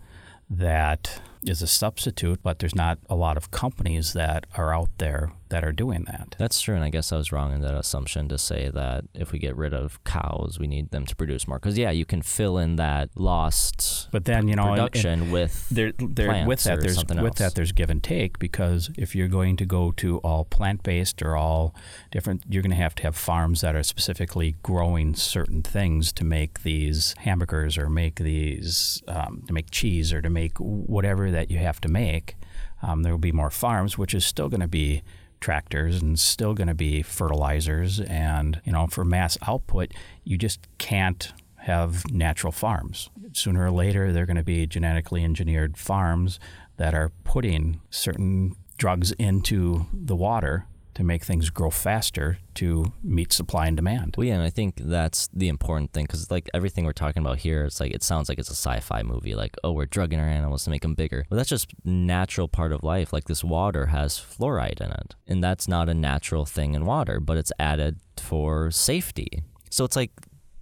[0.48, 5.32] that is a substitute, but there's not a lot of companies that are out there
[5.48, 6.34] that are doing that.
[6.38, 9.30] That's true, and I guess I was wrong in that assumption to say that if
[9.30, 11.58] we get rid of cows, we need them to produce more.
[11.58, 15.30] Because yeah, you can fill in that lost But then you know, and- and production
[15.30, 17.38] with there, there with that there's with else.
[17.38, 21.22] that there's give and take because if you're going to go to all plant based
[21.22, 21.74] or all
[22.10, 26.24] different, you're going to have to have farms that are specifically growing certain things to
[26.24, 31.50] make these hamburgers or make these um, to make cheese or to make whatever that
[31.50, 32.36] you have to make.
[32.82, 35.02] Um, there will be more farms, which is still going to be
[35.40, 39.92] tractors and still going to be fertilizers and you know for mass output
[40.24, 45.76] you just can't have natural farms sooner or later they're going to be genetically engineered
[45.76, 46.40] farms
[46.78, 50.66] that are putting certain drugs into the water
[50.96, 54.76] to make things grow faster to meet supply and demand Well, yeah, and I think
[54.76, 58.30] that's the important thing because, like, everything we're talking about here, it's like it sounds
[58.30, 59.34] like it's a sci-fi movie.
[59.34, 61.26] Like, oh, we're drugging our animals to make them bigger.
[61.28, 63.12] But that's just natural part of life.
[63.12, 67.20] Like, this water has fluoride in it, and that's not a natural thing in water,
[67.20, 69.42] but it's added for safety.
[69.68, 70.12] So it's like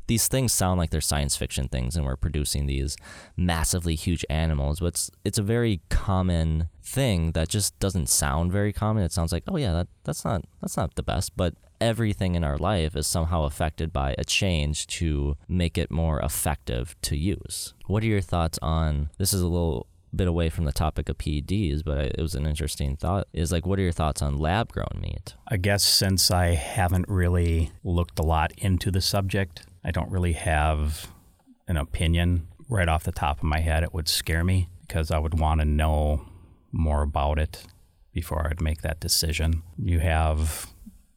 [0.07, 2.97] these things sound like they're science fiction things, and we're producing these
[3.37, 4.81] massively huge animals.
[4.81, 9.03] But it's it's a very common thing that just doesn't sound very common.
[9.03, 12.45] It sounds like, oh yeah, that that's not that's not the best, but everything in
[12.45, 17.75] our life is somehow affected by a change to make it more effective to use.
[17.87, 19.33] What are your thoughts on this?
[19.33, 22.97] Is a little bit away from the topic of PEDs, but it was an interesting
[22.97, 23.27] thought.
[23.33, 25.35] Is like, what are your thoughts on lab grown meat?
[25.49, 30.33] I guess since I haven't really looked a lot into the subject, I don't really
[30.33, 31.09] have
[31.69, 33.83] an opinion right off the top of my head.
[33.83, 36.27] It would scare me because I would want to know
[36.73, 37.65] more about it
[38.13, 39.63] before I'd make that decision.
[39.79, 40.73] You have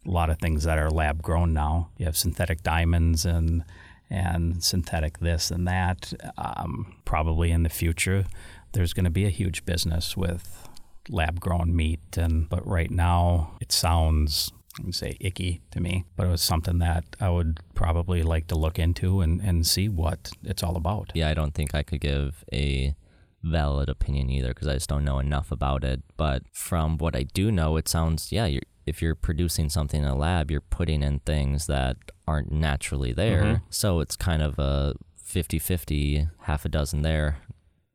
[0.06, 1.90] a lot of things that are lab grown now.
[1.98, 3.64] You have synthetic diamonds and
[4.10, 6.14] and synthetic this and that.
[6.38, 8.26] Um, probably in the future,
[8.72, 10.68] there's going to be a huge business with
[11.10, 16.06] lab grown meat and but right now it sounds I would say icky to me,
[16.16, 19.90] but it was something that I would probably like to look into and, and see
[19.90, 21.12] what it's all about.
[21.16, 22.96] Yeah, I don't think I could give a
[23.44, 26.04] valid opinion either because I just don't know enough about it.
[26.16, 28.46] But from what I do know, it sounds yeah.
[28.46, 31.98] You're, if you're producing something in a lab, you're putting in things that
[32.28, 33.42] aren't naturally there.
[33.44, 33.62] Mhm.
[33.70, 34.94] So it's kind of a
[35.42, 37.38] 50-50, half a dozen there,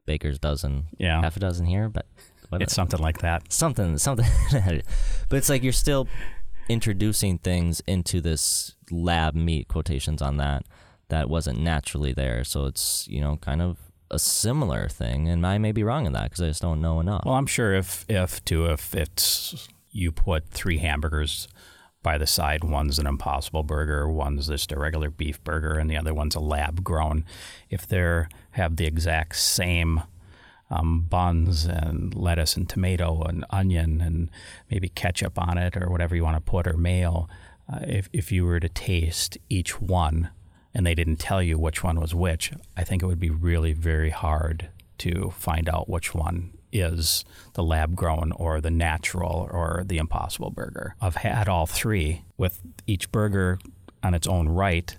[0.06, 1.20] baker's dozen, Yeah.
[1.20, 1.88] half a dozen here.
[1.88, 2.06] But
[2.60, 3.50] It's something like that.
[3.52, 4.26] something something
[5.30, 6.06] but it's like you're still
[6.72, 10.64] introducing things into this lab meat quotations on that
[11.08, 13.78] that wasn't naturally there so it's you know kind of
[14.10, 17.00] a similar thing and i may be wrong in that because i just don't know
[17.00, 21.48] enough Well, I'm sure if if too if it's you put three hamburgers
[22.02, 25.96] by the side, one's an Impossible Burger, one's just a regular beef burger, and the
[25.96, 27.24] other one's a lab grown.
[27.70, 30.02] If they're have the exact same
[30.72, 34.30] um, buns and lettuce and tomato and onion and
[34.70, 37.28] maybe ketchup on it or whatever you want to put or mayo,
[37.72, 40.30] uh, if if you were to taste each one
[40.74, 43.74] and they didn't tell you which one was which, I think it would be really
[43.74, 49.82] very hard to find out which one is the lab grown or the natural or
[49.86, 50.96] the impossible burger.
[51.00, 53.58] I've had all three with each burger
[54.02, 54.96] on its own right.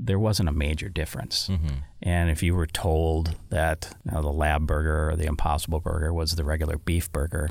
[0.00, 1.48] There wasn't a major difference.
[1.48, 1.78] Mm-hmm.
[2.02, 6.12] And if you were told that you know, the lab burger or the impossible burger
[6.14, 7.50] was the regular beef burger,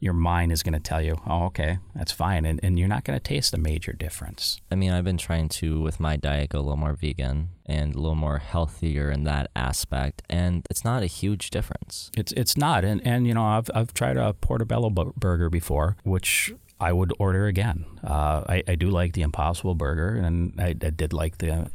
[0.00, 2.44] your mind is going to tell you, oh, okay, that's fine.
[2.44, 4.60] And, and you're not going to taste a major difference.
[4.70, 7.94] i mean i've been trying to with my diet go a little more vegan and
[7.94, 12.56] a little more healthier in that aspect and it's not a huge difference It's it's
[12.56, 16.52] not, and and you know I've I've tried a portobello bu- burger before, which
[16.88, 17.84] I would order again.
[18.04, 21.70] Uh, I I do like the Impossible Burger, and I, I did like the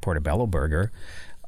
[0.00, 0.90] portobello burger,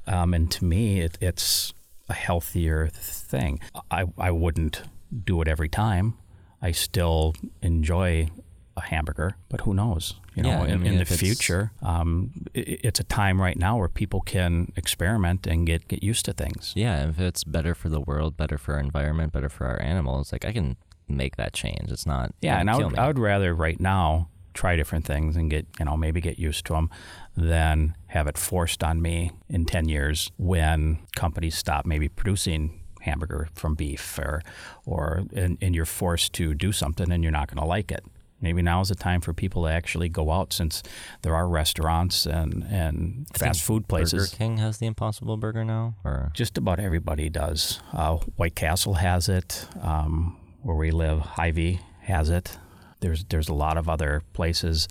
[0.07, 1.73] um, and to me it, it's
[2.09, 2.89] a healthier
[3.33, 3.61] thing.
[3.91, 4.83] I I wouldn't
[5.25, 6.15] do it every time.
[6.63, 8.29] I still enjoy
[8.77, 10.15] a hamburger, but who knows?
[10.37, 13.05] You know, Yeah, I in, mean, in the if it's- future, um, i it's a
[13.05, 16.73] time right now where people can experiment and get get used to things.
[16.77, 20.33] Yeah, if it's better for the world, better for our environment, better for our animals,
[20.33, 20.77] like I can
[21.17, 21.91] make that change.
[21.91, 22.35] It's not.
[22.41, 22.99] Yeah, and I would, me.
[22.99, 26.67] I would rather right now try different things and get, you know, maybe get used
[26.67, 26.91] to them
[27.37, 33.49] than have it forced on me in 10 years when companies stop maybe producing hamburger
[33.55, 34.43] from beef or,
[34.85, 38.05] or and, and you're forced to do something and you're not going to like it.
[38.43, 40.83] Maybe now is the time for people to actually go out since
[41.23, 44.31] there are restaurants and, and I fast food places.
[44.31, 47.81] Burger King has the Impossible Burger now, or Just about everybody does.
[47.93, 49.67] Uh, White Castle has it.
[49.83, 52.59] Um, where we live, Hy-Vee has it.
[53.01, 54.87] There's there's a lot of other places.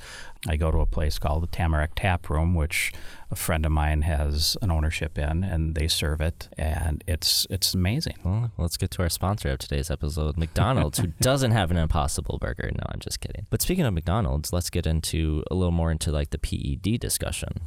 [0.48, 2.92] I go to a place called the Tamarack Tap Room, which
[3.30, 7.76] a friend of mine has an ownership in, and they serve it, and it's it's
[7.76, 8.16] amazing.
[8.24, 12.40] Well, let's get to our sponsor of today's episode, McDonald's, who doesn't have an Impossible
[12.40, 12.72] Burger.
[12.74, 13.46] No, I'm just kidding.
[13.52, 17.62] But speaking of McDonald's, let's get into a little more into like the PED discussion.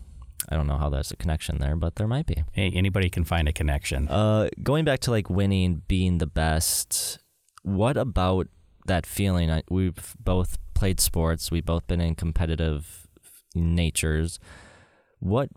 [0.48, 2.42] I don't know how there's a connection there, but there might be.
[2.50, 4.08] Hey, anybody can find a connection.
[4.08, 7.18] Uh, going back to like winning, being the best.
[7.62, 8.48] What about
[8.86, 9.50] that feeling?
[9.50, 11.50] I, we've both played sports.
[11.50, 13.06] We've both been in competitive
[13.54, 14.38] natures.
[15.20, 15.50] What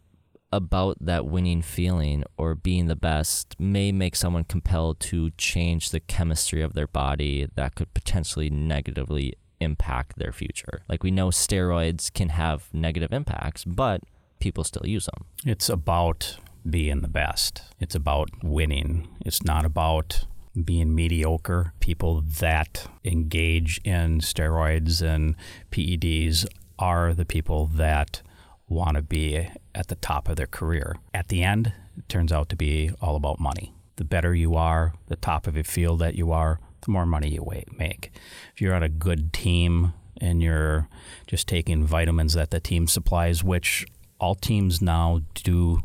[0.51, 5.99] about that winning feeling or being the best may make someone compelled to change the
[5.99, 10.83] chemistry of their body that could potentially negatively impact their future?
[10.87, 14.01] Like we know steroids can have negative impacts, but
[14.39, 15.25] people still use them.
[15.45, 16.37] It's about
[16.69, 17.61] being the best.
[17.79, 19.07] It's about winning.
[19.25, 20.25] It's not about
[20.63, 21.73] being mediocre.
[21.79, 25.35] People that engage in steroids and
[25.71, 26.45] PEDs
[26.79, 28.21] are the people that
[28.67, 30.95] want to be at the top of their career.
[31.13, 33.73] At the end, it turns out to be all about money.
[33.97, 37.29] The better you are, the top of a field that you are, the more money
[37.29, 37.45] you
[37.77, 38.11] make.
[38.53, 40.87] If you're on a good team and you're
[41.27, 43.85] just taking vitamins that the team supplies, which
[44.19, 45.79] all teams now do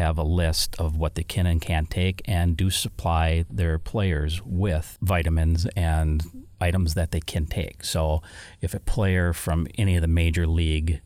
[0.00, 4.40] have a list of what they can and can't take and do supply their players
[4.44, 6.24] with vitamins and
[6.60, 7.84] items that they can take.
[7.84, 8.22] So
[8.60, 11.00] if a player from any of the major league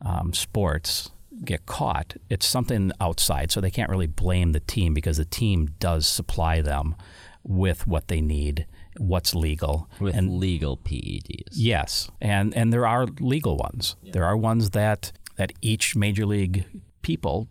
[0.00, 1.10] um, sports
[1.44, 3.50] get caught, it's something outside.
[3.50, 6.94] So they can't really blame the team because the team does supply them
[7.42, 8.66] with what they need,
[8.98, 9.88] what's legal.
[9.98, 11.52] With and legal PEDs.
[11.52, 13.96] Yes, and and there are legal ones.
[14.02, 16.66] There are ones that that each major league
[17.00, 17.48] people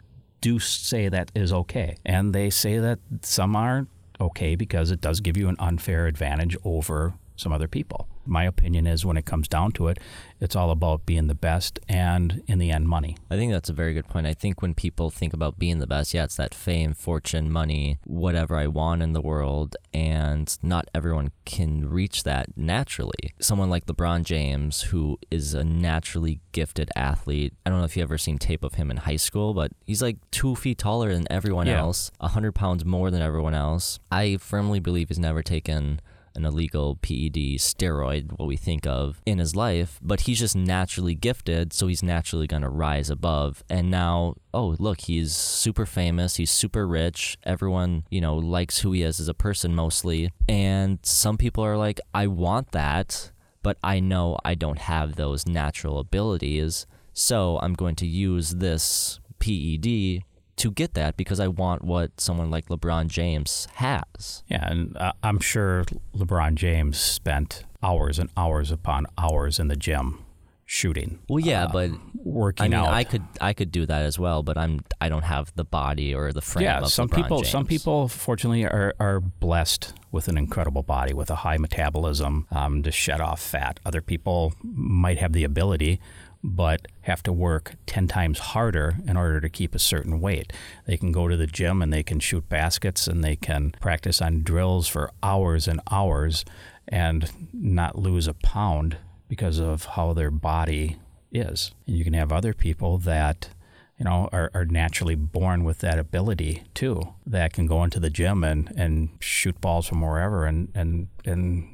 [0.47, 3.89] do say that is okay, and they say that some aren't
[4.19, 8.07] okay because it does give you an unfair advantage over some other people.
[8.25, 9.99] My opinion is when it comes down to it,
[10.41, 13.15] it's all about being the best and in the end money.
[13.31, 14.27] I think that's a very good point.
[14.27, 17.99] I think when people think about being the best, yeah, it's that fame, fortune, money,
[18.05, 23.33] whatever I want in the world, and not everyone can reach that naturally.
[23.39, 28.03] Someone like LeBron James, who is a naturally gifted athlete, I don't know if you
[28.03, 31.27] ever seen tape of him in high school, but he's like two feet taller than
[31.31, 31.79] everyone Yeah.
[31.79, 33.99] else, a hundred pounds more than everyone else.
[34.11, 36.01] I firmly believe he's never taken
[36.37, 41.15] an illegal PED steroid, what we think of in his life, but he's just naturally
[41.15, 43.63] gifted, so he's naturally going to rise above.
[43.69, 47.37] And now, oh, look, he's super famous, he's super rich.
[47.43, 50.31] Everyone, you know, likes who he is as a person mostly.
[50.47, 53.31] And some people are like, I want that,
[53.63, 59.19] but I know I don't have those natural abilities, so I'm going to use this
[59.39, 60.23] PED
[60.57, 64.43] to get that because I want what someone like LeBron James has.
[64.47, 65.85] Yeah, and uh, I'm sure
[66.15, 70.25] LeBron James spent hours and hours upon hours in the gym
[70.65, 71.19] shooting.
[71.29, 72.89] Well, yeah, but working I mean, out.
[72.89, 76.13] I could I could do that as well, but I'm I don't have the body
[76.13, 76.65] or the frame.
[76.65, 81.29] yeah, some LeBron people some people fortunately are, are blessed with an incredible body with
[81.29, 83.79] a high metabolism um, to shed off fat.
[83.85, 85.99] Other people might have the ability
[86.43, 90.53] but have to work 10 times harder in order to keep a certain weight.
[90.85, 94.21] They can go to the gym and they can shoot baskets and they can practice
[94.21, 96.45] on drills for hours and hours
[96.87, 100.97] and not lose a pound because of how their body
[101.31, 101.71] is.
[101.85, 103.49] And you can have other people that
[103.97, 108.09] you know, are, are naturally born with that ability too, that can go into the
[108.09, 111.67] gym and, and shoot balls from wherever and, and, and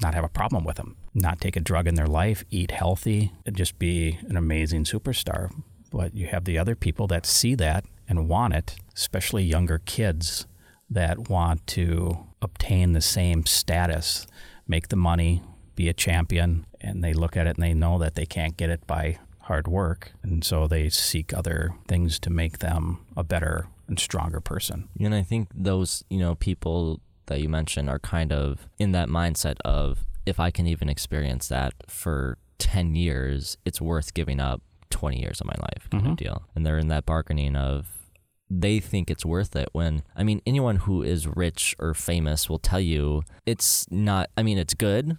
[0.00, 3.32] not have a problem with them, not take a drug in their life, eat healthy,
[3.44, 5.50] and just be an amazing superstar.
[5.90, 10.46] But you have the other people that see that and want it, especially younger kids
[10.88, 14.26] that want to obtain the same status,
[14.66, 15.42] make the money,
[15.74, 18.70] be a champion, and they look at it and they know that they can't get
[18.70, 20.12] it by hard work.
[20.22, 24.88] And so they seek other things to make them a better and stronger person.
[24.98, 29.08] And I think those, you know, people that you mentioned are kind of in that
[29.08, 34.62] mindset of if I can even experience that for 10 years, it's worth giving up
[34.90, 36.14] 20 years of my life kind of mm-hmm.
[36.14, 36.42] deal.
[36.54, 37.88] And they're in that bargaining of
[38.48, 42.58] they think it's worth it when I mean anyone who is rich or famous will
[42.58, 45.16] tell you it's not I mean it's good.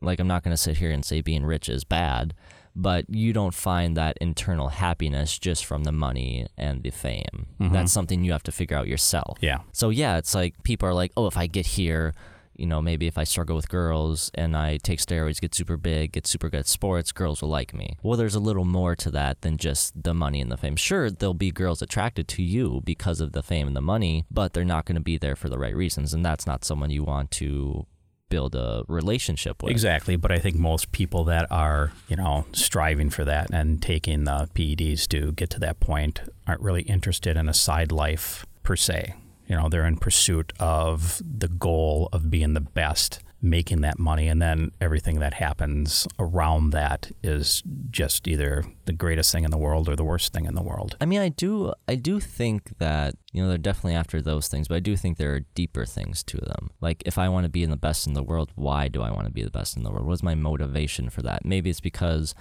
[0.00, 2.34] Like I'm not going to sit here and say being rich is bad,
[2.76, 7.46] but you don't find that internal happiness just from the money and the fame.
[7.58, 7.72] Mm-hmm.
[7.72, 9.38] That's something you have to figure out yourself.
[9.40, 9.60] Yeah.
[9.72, 12.14] So yeah, it's like people are like, oh, if I get here,
[12.58, 16.12] you know, maybe if I struggle with girls and I take steroids, get super big,
[16.12, 17.96] get super good at sports, girls will like me.
[18.02, 20.76] Well, there's a little more to that than just the money and the fame.
[20.76, 24.52] Sure, there'll be girls attracted to you because of the fame and the money, but
[24.52, 27.04] they're not going to be there for the right reasons, and that's not someone you
[27.04, 27.86] want to
[28.28, 29.70] build a relationship with.
[29.70, 34.24] Exactly, but I think most people that are, you know, striving for that and taking
[34.24, 38.76] the PEDs to get to that point aren't really interested in a side life per
[38.76, 39.14] se.
[39.46, 44.28] You know, they're in pursuit of the goal of being the best making that money
[44.28, 49.58] and then everything that happens around that is just either the greatest thing in the
[49.58, 50.96] world or the worst thing in the world.
[51.00, 54.68] I mean, I do I do think that, you know, they're definitely after those things,
[54.68, 56.70] but I do think there are deeper things to them.
[56.80, 59.10] Like if I want to be in the best in the world, why do I
[59.10, 60.06] want to be the best in the world?
[60.06, 61.44] What's my motivation for that?
[61.44, 62.34] Maybe it's because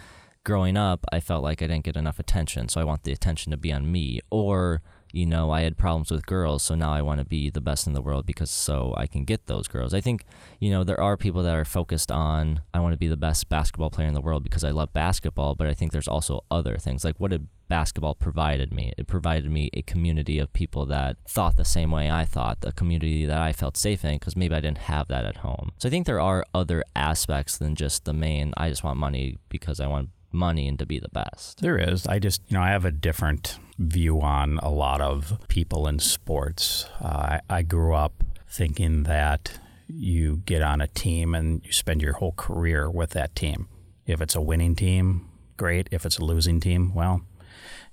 [0.43, 3.51] growing up, I felt like I didn't get enough attention, so I want the attention
[3.51, 4.81] to be on me or
[5.15, 7.87] you know, I had problems with girls, so now I want to be the best
[7.87, 9.93] in the world because so I can get those girls.
[9.93, 10.25] I think,
[10.59, 13.47] you know, there are people that are focused on, I want to be the best
[13.47, 16.77] basketball player in the world because I love basketball, but I think there's also other
[16.77, 17.05] things.
[17.05, 18.91] Like, what did basketball provided me?
[18.97, 22.73] It provided me a community of people that thought the same way I thought, a
[22.73, 25.71] community that I felt safe in because maybe I didn't have that at home.
[25.77, 29.37] So I think there are other aspects than just the main, I just want money
[29.47, 31.61] because I want money and to be the best.
[31.61, 32.05] There is.
[32.05, 35.99] I just, you know, I have a different view on a lot of people in
[35.99, 36.85] sports.
[37.01, 42.13] Uh, I, grew up thinking that you get on a team and you spend your
[42.13, 43.67] whole career with that team.
[44.05, 45.89] If it's a winning team, great.
[45.91, 47.21] If it's a losing team, well,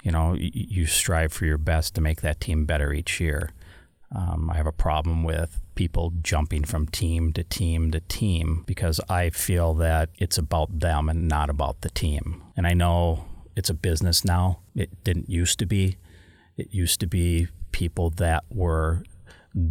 [0.03, 3.51] you know, you, you strive for your best to make that team better each year.
[4.15, 9.01] Um, I have a problem with people jumping from team to team to team because
[9.09, 12.43] I feel that it's about them and not about the team.
[12.57, 13.25] And I know
[13.57, 14.61] it's a business now.
[14.75, 15.97] It didn't used to be.
[16.57, 19.03] It used to be people that were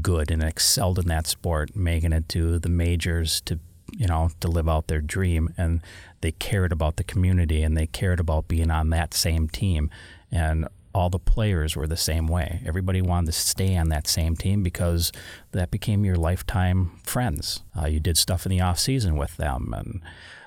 [0.02, 3.60] good and excelled in that sport, making it to the majors to
[3.94, 5.82] you know to live out their dream, and
[6.22, 9.90] they cared about the community and they cared about being on that same team.
[10.32, 12.62] And all the players were the same way.
[12.66, 15.12] Everybody wanted to stay on that same team because
[15.52, 17.64] that became your lifetime friends.
[17.80, 20.02] Uh, you did stuff in the off season with them, and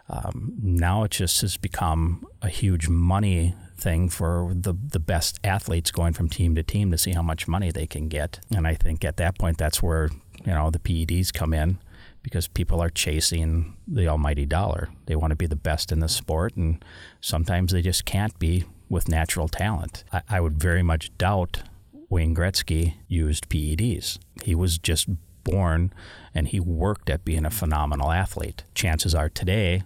[0.08, 5.90] um, now it just has become a huge money thing for the the best athletes
[5.90, 8.40] going from team to team to see how much money they can get.
[8.54, 10.10] And I think at that point, that's where
[10.44, 11.78] you know the PEDs come in
[12.22, 14.88] because people are chasing the almighty dollar.
[15.06, 16.84] They want to be the best in the sport, and
[17.20, 20.04] sometimes they just can't be with natural talent.
[20.12, 21.62] I, I would very much doubt
[22.10, 24.18] Wayne Gretzky used PEDs.
[24.42, 25.08] He was just
[25.42, 25.92] born
[26.34, 28.64] and he worked at being a phenomenal athlete.
[28.74, 29.82] Chances are today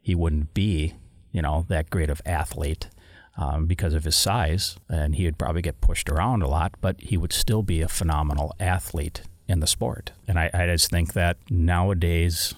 [0.00, 0.94] he wouldn't be,
[1.32, 2.88] you know, that great of athlete
[3.36, 7.00] um, because of his size, and he would probably get pushed around a lot, but
[7.00, 10.12] he would still be a phenomenal athlete in the sport.
[10.28, 12.54] And I, I just think that nowadays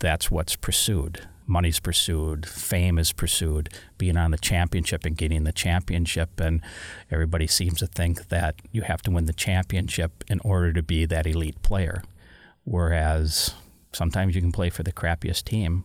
[0.00, 3.68] that's what's pursued money's pursued, fame is pursued,
[3.98, 6.40] being on the championship and getting the championship.
[6.40, 6.60] And
[7.10, 11.04] everybody seems to think that you have to win the championship in order to be
[11.06, 12.02] that elite player.
[12.64, 13.54] Whereas
[13.92, 15.84] sometimes you can play for the crappiest team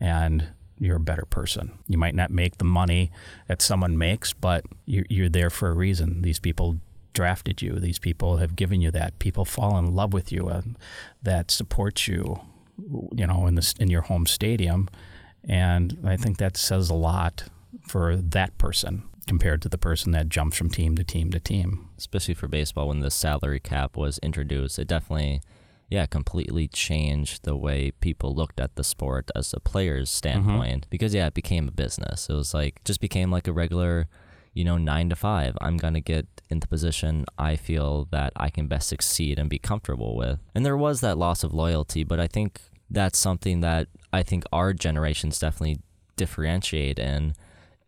[0.00, 0.48] and
[0.78, 1.78] you're a better person.
[1.86, 3.10] You might not make the money
[3.48, 6.22] that someone makes, but you're, you're there for a reason.
[6.22, 6.78] These people
[7.12, 7.78] drafted you.
[7.78, 9.18] These people have given you that.
[9.18, 10.78] People fall in love with you and
[11.22, 12.40] that support you
[13.12, 14.88] you know, in this in your home stadium,
[15.44, 17.44] and I think that says a lot
[17.86, 21.88] for that person compared to the person that jumps from team to team to team.
[21.98, 25.40] Especially for baseball, when the salary cap was introduced, it definitely,
[25.90, 30.82] yeah, completely changed the way people looked at the sport as a player's standpoint.
[30.82, 30.90] Mm-hmm.
[30.90, 32.28] Because yeah, it became a business.
[32.30, 34.08] It was like just became like a regular
[34.52, 35.56] you know, nine to five.
[35.60, 39.48] I'm going to get in the position I feel that I can best succeed and
[39.48, 40.40] be comfortable with.
[40.54, 42.60] And there was that loss of loyalty, but I think
[42.90, 45.80] that's something that I think our generations definitely
[46.16, 47.34] differentiate in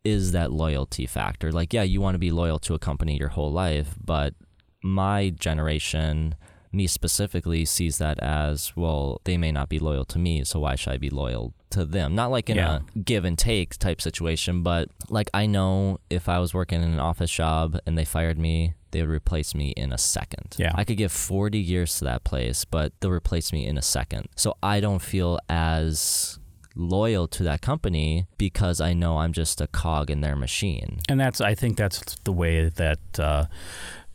[0.05, 1.51] is that loyalty factor.
[1.51, 4.35] Like, yeah, you want to be loyal to a company your whole life, but
[4.83, 6.35] my generation,
[6.73, 10.75] me specifically, sees that as well, they may not be loyal to me, so why
[10.75, 12.15] should I be loyal to them?
[12.15, 12.81] Not like in yeah.
[12.97, 16.93] a give and take type situation, but like I know if I was working in
[16.93, 20.55] an office job and they fired me, they would replace me in a second.
[20.59, 20.73] Yeah.
[20.75, 24.29] I could give 40 years to that place, but they'll replace me in a second.
[24.37, 26.39] So I don't feel as
[26.75, 31.01] loyal to that company because I know I'm just a cog in their machine.
[31.09, 33.47] And that's, I think that's the way that uh,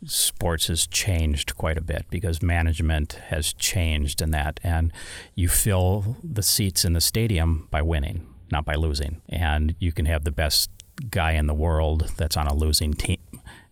[0.04, 4.60] sports has changed quite a bit because management has changed in that.
[4.62, 4.92] And
[5.34, 9.20] you fill the seats in the stadium by winning, not by losing.
[9.28, 10.70] And you can have the best
[11.10, 13.18] guy in the world that's on a losing team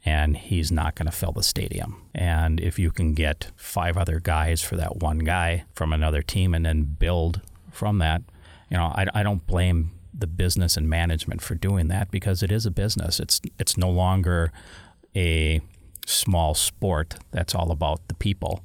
[0.07, 2.01] and he's not going to fill the stadium.
[2.15, 6.55] And if you can get five other guys for that one guy from another team
[6.55, 7.41] and then build
[7.73, 8.23] from that,
[8.71, 12.53] you know, I, I don't blame the business and management for doing that because it
[12.53, 13.19] is a business.
[13.19, 14.53] It's it's no longer
[15.15, 15.61] a
[16.07, 18.65] small sport that's all about the people.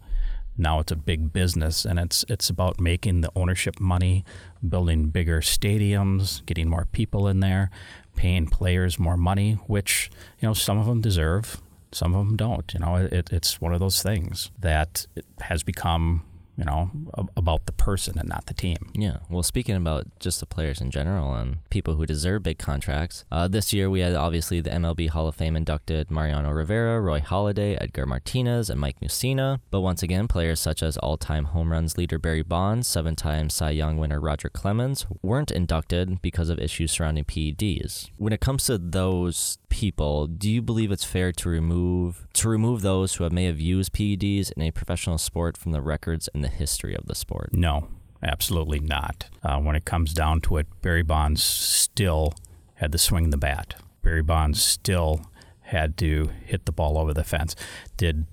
[0.58, 4.24] Now it's a big business, and it's it's about making the ownership money,
[4.68, 7.70] building bigger stadiums, getting more people in there,
[8.16, 11.62] paying players more money, which you know some of them deserve,
[11.92, 12.74] some of them don't.
[12.74, 16.24] You know, it, it's one of those things that it has become
[16.62, 16.92] you know,
[17.36, 18.78] about the person and not the team.
[18.94, 19.18] Yeah.
[19.30, 23.48] Well, speaking about just the players in general and people who deserve big contracts, uh,
[23.48, 27.80] this year we had obviously the MLB Hall of Fame inducted Mariano Rivera, Roy Halladay,
[27.82, 29.60] Edgar Martinez, and Mike Mussina.
[29.72, 33.50] But once again, players such as all time home runs leader Barry Bonds, seven time
[33.50, 38.12] Cy Young winner Roger Clemens weren't inducted because of issues surrounding PEDs.
[38.18, 42.82] When it comes to those people, do you believe it's fair to remove to remove
[42.82, 46.44] those who have, may have used PEDs in a professional sport from the records and
[46.44, 47.50] the history of the sport?
[47.54, 47.88] No,
[48.22, 49.30] absolutely not.
[49.42, 52.36] Uh, when it comes down to it, Barry Bonds still
[52.76, 53.76] had to swing the bat.
[54.04, 55.26] Barry Bonds still
[55.62, 57.56] had to hit the ball over the fence.
[57.98, 58.28] Did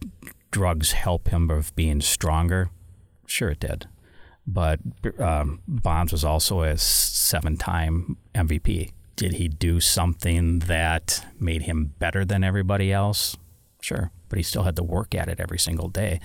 [0.50, 2.70] drugs help him of being stronger?
[3.26, 3.86] Sure, it did.
[4.46, 4.80] But
[5.18, 8.92] um, Bonds was also a seven-time MVP.
[9.18, 13.36] Did he do something that made him better than everybody else?
[13.80, 16.20] Sure, but he still had to work at it every single day.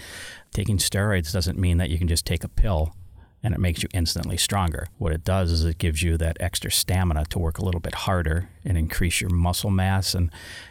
[0.51, 2.93] Taking steroids doesn't mean that you can just take a pill
[3.41, 4.85] and it makes you instantly stronger.
[4.99, 7.95] What it does is it gives you that extra stamina to work a little bit
[7.95, 10.13] harder and increase your muscle mass.
[10.13, 10.29] And,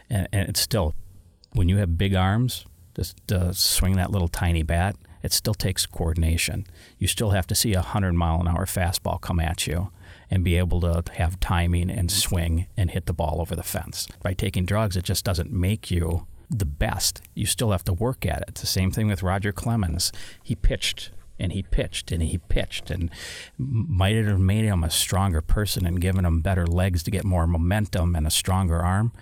[0.09, 0.95] and, and it's still,
[1.55, 4.95] when you have big arms, just uh, swing that little tiny bat,
[5.25, 6.69] it still takes coordination.
[7.01, 9.91] You still have to see a 100 mile an hour fastball come at you
[10.33, 14.09] and be able to have timing and swing and hit the ball over the fence.
[14.23, 17.21] By taking drugs, it just doesn't make you the best.
[17.35, 18.49] You still have to work at it.
[18.49, 20.11] It's the same thing with Roger Clemens.
[20.43, 23.11] He pitched and he pitched and he pitched and
[23.59, 27.25] might it have made him a stronger person and given him better legs to get
[27.25, 29.13] more momentum and a stronger arm?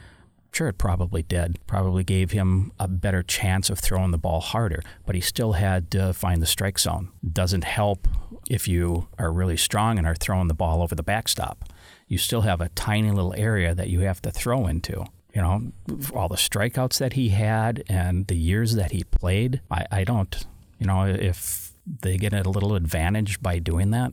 [0.53, 1.59] Sure, it probably did.
[1.67, 5.91] Probably gave him a better chance of throwing the ball harder, but he still had
[5.91, 7.11] to find the strike zone.
[7.33, 8.07] Doesn't help
[8.51, 11.65] if you are really strong and are throwing the ball over the backstop.
[12.09, 15.73] You still have a tiny little area that you have to throw into you know,
[16.15, 20.45] all the strikeouts that he had and the years that he played, I, I don't,
[20.79, 21.73] you know, if
[22.03, 24.13] they get a little advantage by doing that,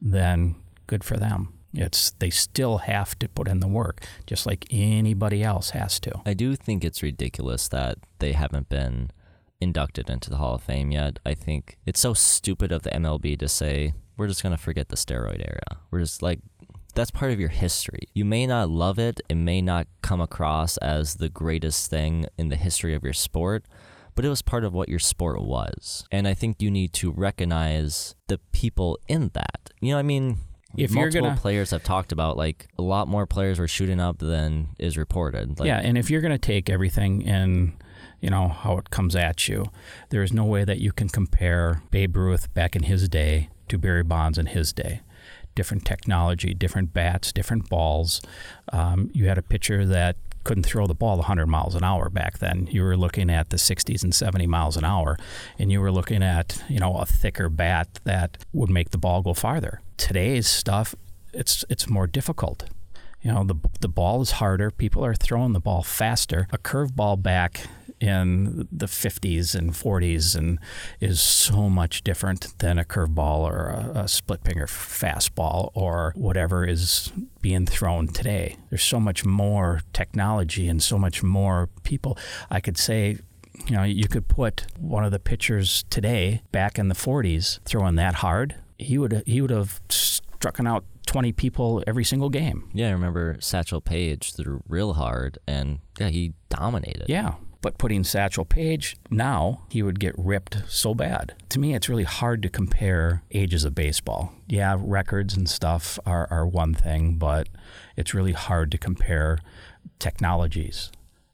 [0.00, 0.56] then
[0.86, 1.54] good for them.
[1.72, 6.20] It's they still have to put in the work, just like anybody else has to.
[6.26, 9.10] I do think it's ridiculous that they haven't been
[9.60, 11.18] inducted into the Hall of Fame yet.
[11.24, 14.96] I think it's so stupid of the MLB to say we're just gonna forget the
[14.96, 15.80] steroid era.
[15.90, 16.40] We're just like
[16.94, 18.08] that's part of your history.
[18.14, 22.48] You may not love it, it may not come across as the greatest thing in
[22.48, 23.64] the history of your sport,
[24.14, 26.04] but it was part of what your sport was.
[26.10, 29.70] And I think you need to recognize the people in that.
[29.80, 30.38] You know, I mean,
[30.76, 34.18] if multiple gonna, players have talked about like a lot more players were shooting up
[34.18, 35.58] than is reported.
[35.58, 37.74] Like, yeah, and if you're going to take everything in
[38.20, 39.66] you know how it comes at you,
[40.10, 43.78] there is no way that you can compare Babe Ruth back in his day to
[43.78, 45.00] Barry Bonds in his day
[45.54, 48.22] different technology, different bats, different balls.
[48.72, 52.38] Um, you had a pitcher that couldn't throw the ball 100 miles an hour back
[52.38, 52.66] then.
[52.70, 55.18] You were looking at the 60s and 70 miles an hour,
[55.58, 59.22] and you were looking at you know a thicker bat that would make the ball
[59.22, 59.82] go farther.
[59.96, 60.94] Today's stuff,
[61.32, 62.64] it's it's more difficult.
[63.20, 64.70] You know the the ball is harder.
[64.70, 66.48] People are throwing the ball faster.
[66.52, 67.66] A curveball back
[68.00, 70.58] in the 50s and 40s and
[71.00, 76.64] is so much different than a curveball or a, a split finger fastball or whatever
[76.64, 78.56] is being thrown today.
[78.70, 82.16] There's so much more technology and so much more people.
[82.50, 83.18] I could say
[83.66, 87.96] you know, you could put one of the pitchers today back in the 40s throwing
[87.96, 88.54] that hard.
[88.78, 92.70] He would he would have struck out 20 people every single game.
[92.72, 97.06] Yeah, I remember Satchel Paige threw real hard and yeah, he dominated.
[97.08, 97.34] Yeah.
[97.62, 101.34] But putting Satchel Paige now, he would get ripped so bad.
[101.50, 104.32] To me, it's really hard to compare ages of baseball.
[104.48, 107.48] Yeah, records and stuff are, are one thing, but
[107.96, 109.38] it's really hard to compare
[109.98, 110.90] technologies.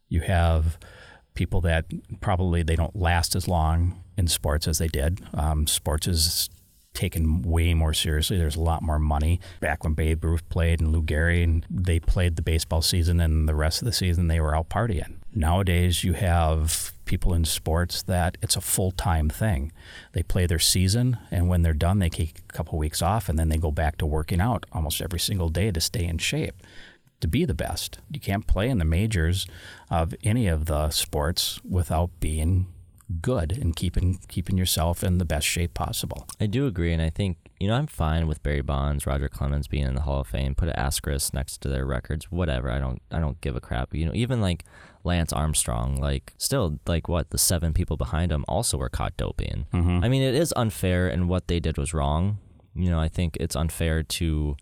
[0.08, 0.78] You have
[1.34, 1.84] people that
[2.20, 5.20] probably they don't last as long in sports as they did.
[5.34, 6.48] Um, sports is
[6.94, 8.38] taken way more seriously.
[8.38, 9.38] There's a lot more money.
[9.60, 13.48] Back when Babe Ruth played and Lou Gehrig, and they played the baseball season, and
[13.48, 15.15] the rest of the season they were out partying.
[15.36, 19.70] Nowadays, you have people in sports that it's a full time thing.
[20.12, 23.28] They play their season, and when they're done, they take a couple of weeks off,
[23.28, 26.16] and then they go back to working out almost every single day to stay in
[26.16, 26.54] shape,
[27.20, 27.98] to be the best.
[28.10, 29.46] You can't play in the majors
[29.90, 32.68] of any of the sports without being
[33.20, 36.26] good and keeping keeping yourself in the best shape possible.
[36.40, 39.68] I do agree, and I think you know I'm fine with Barry Bonds, Roger Clemens
[39.68, 40.54] being in the Hall of Fame.
[40.54, 42.70] Put an asterisk next to their records, whatever.
[42.70, 43.94] I don't I don't give a crap.
[43.94, 44.64] You know, even like
[45.04, 49.66] Lance Armstrong, like still like what the seven people behind him also were caught doping.
[49.72, 50.04] Mm-hmm.
[50.04, 52.38] I mean, it is unfair, and what they did was wrong.
[52.74, 54.56] You know, I think it's unfair to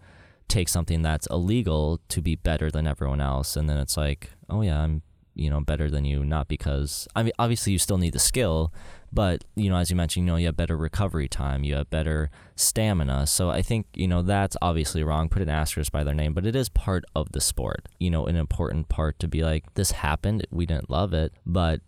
[0.46, 4.62] take something that's illegal to be better than everyone else, and then it's like, oh
[4.62, 5.02] yeah, I'm
[5.34, 8.72] you know better than you, not because I mean obviously you still need the skill,
[9.14, 11.88] but you know as you mentioned, you know you have better recovery time, you have
[11.90, 13.26] better stamina.
[13.26, 15.28] So I think you know that's obviously wrong.
[15.28, 17.88] Put an asterisk by their name, but it is part of the sport.
[17.98, 21.80] You know, an important part to be like this happened, we didn't love it, but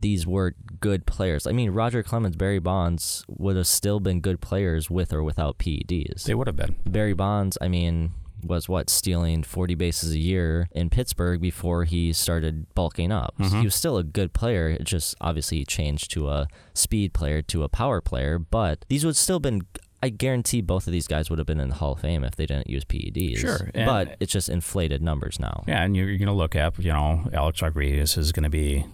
[0.00, 1.46] these were good players.
[1.46, 5.56] I mean, Roger Clemens, Barry Bonds would have still been good players with or without
[5.56, 6.24] PEDs.
[6.24, 6.76] They would have been.
[6.84, 8.12] Barry Bonds, I mean,
[8.46, 13.34] was what stealing 40 bases a year in Pittsburgh before he started bulking up.
[13.38, 13.64] So he mm-hmm.
[13.64, 14.68] was still a good player.
[14.68, 19.04] It just obviously he changed to a speed player to a power player, but these
[19.04, 19.62] would still been
[20.04, 22.36] I guarantee both of these guys would have been in the Hall of Fame if
[22.36, 23.38] they didn't use PEDs.
[23.38, 25.64] Sure, and- but it's just inflated numbers now.
[25.66, 28.50] Yeah, and you're, you're going to look up, you know, Alex Rodriguez is going to
[28.50, 28.84] be,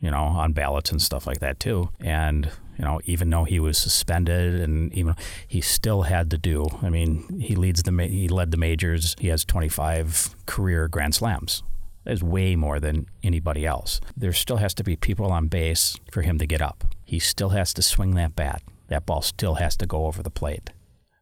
[0.00, 1.88] you know, on ballots and stuff like that too.
[1.98, 5.14] And, you know, even though he was suspended and even
[5.46, 9.14] he still had to do, I mean, he leads the he led the majors.
[9.18, 11.62] He has 25 career grand slams.
[12.04, 14.00] That is way more than anybody else.
[14.16, 16.84] There still has to be people on base for him to get up.
[17.04, 18.62] He still has to swing that bat.
[18.88, 20.70] That ball still has to go over the plate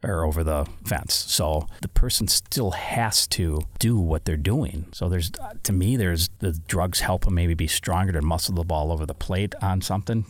[0.04, 1.12] or over the fence.
[1.12, 4.86] So the person still has to do what they're doing.
[4.92, 5.32] So there's,
[5.64, 9.04] to me, there's the drugs help them maybe be stronger to muscle the ball over
[9.04, 10.24] the plate on something.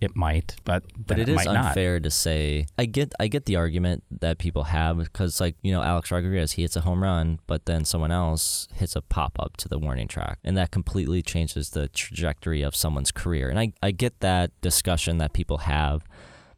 [0.00, 1.66] It might, but But then it is might not.
[1.66, 2.66] unfair to say.
[2.78, 6.52] I get I get the argument that people have because like you know Alex Rodriguez
[6.52, 9.78] he hits a home run, but then someone else hits a pop up to the
[9.78, 13.50] warning track, and that completely changes the trajectory of someone's career.
[13.50, 16.02] And I I get that discussion that people have,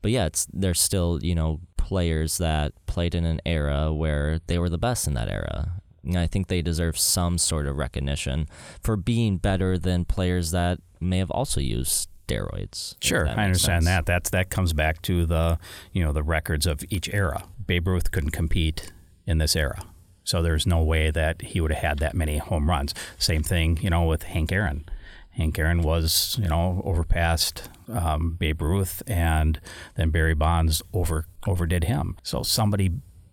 [0.02, 4.58] but yeah, it's there's still you know players that played in an era where they
[4.58, 5.80] were the best in that era.
[6.04, 8.46] And I think they deserve some sort of recognition
[8.82, 12.94] for being better than players that may have also used steroids.
[13.00, 13.86] Sure, I understand sense.
[13.86, 14.06] that.
[14.06, 15.58] That's that comes back to the
[15.92, 17.44] you know the records of each era.
[17.66, 18.92] Babe Ruth couldn't compete
[19.26, 19.82] in this era,
[20.24, 22.94] so there's no way that he would have had that many home runs.
[23.18, 24.84] Same thing, you know, with Hank Aaron.
[25.30, 29.60] Hank Aaron was you know overpassed um, Babe Ruth, and
[29.94, 32.16] then Barry Bonds over overdid him.
[32.22, 32.90] So somebody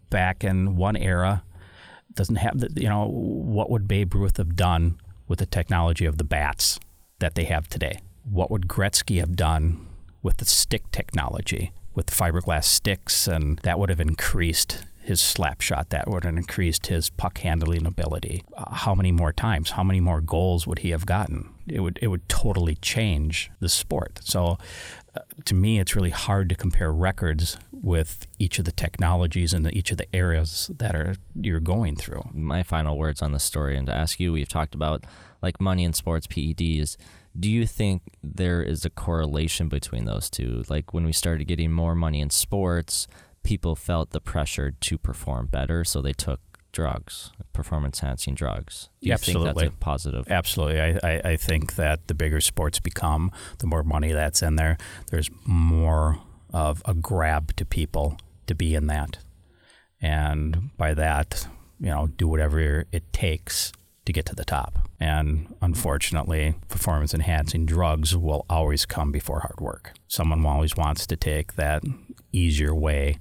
[0.09, 1.43] back in one era
[2.13, 6.17] doesn't have the you know what would Babe Ruth have done with the technology of
[6.17, 6.79] the bats
[7.19, 7.99] that they have today?
[8.29, 9.87] What would Gretzky have done
[10.21, 15.89] with the stick technology, with fiberglass sticks, and that would have increased his slap shot.
[15.89, 18.43] That would have increased his puck handling ability.
[18.55, 19.71] Uh, how many more times?
[19.71, 21.49] How many more goals would he have gotten?
[21.67, 24.19] It would it would totally change the sport.
[24.23, 24.59] So,
[25.15, 29.65] uh, to me, it's really hard to compare records with each of the technologies and
[29.65, 32.29] the, each of the areas that are you're going through.
[32.33, 35.05] my final words on the story and to ask you we've talked about
[35.41, 36.97] like money in sports PEDs
[37.37, 41.71] do you think there is a correlation between those two like when we started getting
[41.71, 43.07] more money in sports
[43.43, 46.39] people felt the pressure to perform better so they took
[46.71, 49.63] drugs performance enhancing drugs do you think Absolutely.
[49.63, 50.79] that's a positive Absolutely.
[50.79, 54.77] I, I, I think that the bigger sports become, the more money that's in there,
[55.09, 56.19] there's more
[56.53, 58.17] of a grab to people
[58.47, 59.17] to be in that.
[60.01, 61.47] And by that,
[61.79, 63.71] you know, do whatever it takes
[64.09, 64.89] to get to the top.
[64.99, 69.93] And unfortunately, performance enhancing drugs will always come before hard work.
[70.07, 71.83] Someone always wants to take that
[72.31, 73.19] easier way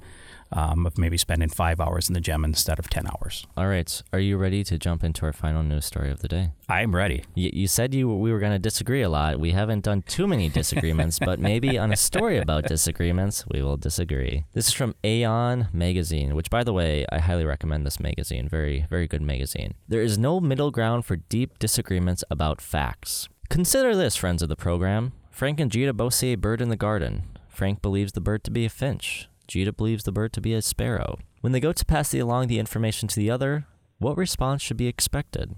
[0.52, 3.46] um, of maybe spending five hours in the gym instead of 10 hours.
[3.56, 6.50] all right are you ready to jump into our final news story of the day
[6.70, 7.24] I'm ready.
[7.34, 9.40] You, you said you we were going to disagree a lot.
[9.40, 13.78] We haven't done too many disagreements, but maybe on a story about disagreements, we will
[13.78, 14.44] disagree.
[14.52, 18.48] This is from Aeon Magazine, which, by the way, I highly recommend this magazine.
[18.50, 19.74] Very, very good magazine.
[19.88, 23.30] There is no middle ground for deep disagreements about facts.
[23.48, 25.12] Consider this, friends of the program.
[25.30, 27.22] Frank and Gita both see a bird in the garden.
[27.48, 29.27] Frank believes the bird to be a finch.
[29.48, 31.18] Gita believes the bird to be a sparrow.
[31.40, 33.66] When they go to pass the, along the information to the other,
[33.98, 35.56] what response should be expected?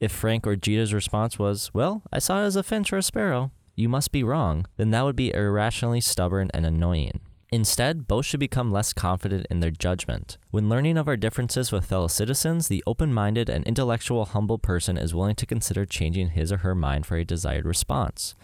[0.00, 3.02] If Frank or Gita's response was, Well, I saw it as a finch or a
[3.02, 7.20] sparrow, you must be wrong, then that would be irrationally stubborn and annoying.
[7.50, 10.36] Instead, both should become less confident in their judgment.
[10.50, 14.98] When learning of our differences with fellow citizens, the open minded and intellectual humble person
[14.98, 18.34] is willing to consider changing his or her mind for a desired response.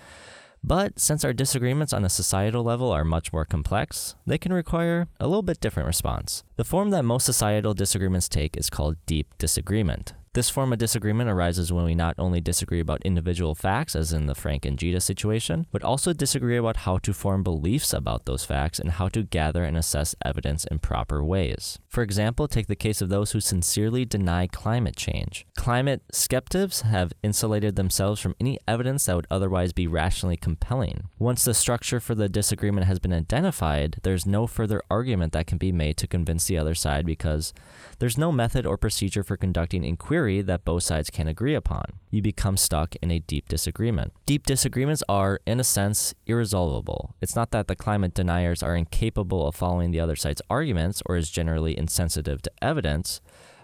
[0.67, 5.09] But since our disagreements on a societal level are much more complex, they can require
[5.21, 6.43] a little bit different response.
[6.57, 10.15] The form that most societal disagreements take is called deep disagreement.
[10.35, 14.27] This form of disagreement arises when we not only disagree about individual facts, as in
[14.27, 18.45] the Frank and Gita situation, but also disagree about how to form beliefs about those
[18.45, 21.79] facts and how to gather and assess evidence in proper ways.
[21.89, 25.47] For example, take the case of those who sincerely deny climate change.
[25.57, 31.05] Climate skeptics have insulated themselves from any evidence that would otherwise be rationally compelling.
[31.17, 35.59] Once the structure for the disagreement has been identified, there's no further argument that can
[35.59, 37.55] be made to convince the other side because
[38.01, 41.85] there's no method or procedure for conducting inquiry that both sides can agree upon.
[42.11, 44.13] You become stuck in a deep disagreement.
[44.27, 47.15] Deep disagreements are, in a sense, irresolvable.
[47.21, 51.17] It's not that the climate deniers are incapable of following the other side's arguments or
[51.17, 53.21] is generally insensitive to evidence.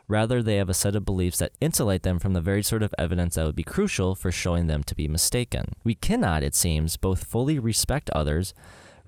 [0.08, 2.92] Rather, they have a set of beliefs that insulate them from the very sort of
[2.98, 5.74] evidence that would be crucial for showing them to be mistaken.
[5.84, 8.52] We cannot, it seems, both fully respect others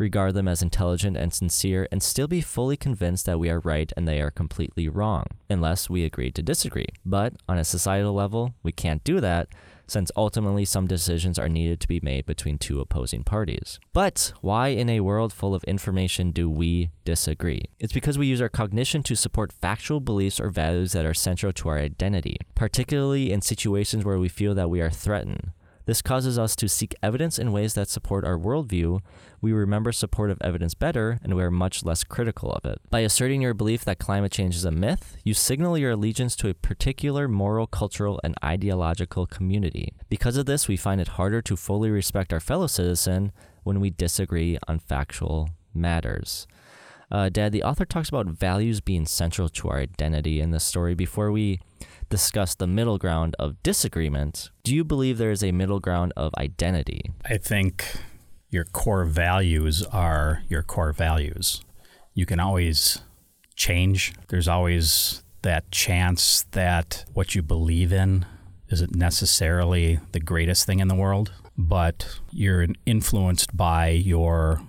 [0.02, 3.90] regard them as intelligent and sincere, and still be fully convinced that we are right
[3.96, 6.88] and they are completely wrong, unless we agree to disagree.
[7.06, 9.48] But on a societal level, we can't do that
[9.86, 13.78] since ultimately some decisions are needed to be made between two opposing parties.
[13.92, 17.64] But why, in a world full of information, do we disagree?
[17.78, 21.52] It's because we use our cognition to support factual beliefs or values that are central
[21.52, 25.52] to our identity, particularly in situations where we feel that we are threatened.
[25.84, 29.00] This causes us to seek evidence in ways that support our worldview.
[29.40, 32.80] We remember supportive evidence better, and we are much less critical of it.
[32.90, 36.48] By asserting your belief that climate change is a myth, you signal your allegiance to
[36.48, 39.92] a particular moral, cultural, and ideological community.
[40.08, 43.32] Because of this, we find it harder to fully respect our fellow citizen
[43.64, 46.46] when we disagree on factual matters.
[47.10, 50.94] Uh, Dad, the author talks about values being central to our identity in this story.
[50.94, 51.60] Before we
[52.12, 56.30] discuss the middle ground of disagreement, do you believe there is a middle ground of
[56.36, 57.10] identity?
[57.24, 57.86] I think
[58.50, 61.62] your core values are your core values.
[62.12, 63.00] You can always
[63.56, 64.12] change.
[64.28, 68.26] There's always that chance that what you believe in
[68.68, 74.60] isn't necessarily the greatest thing in the world, but you're influenced by your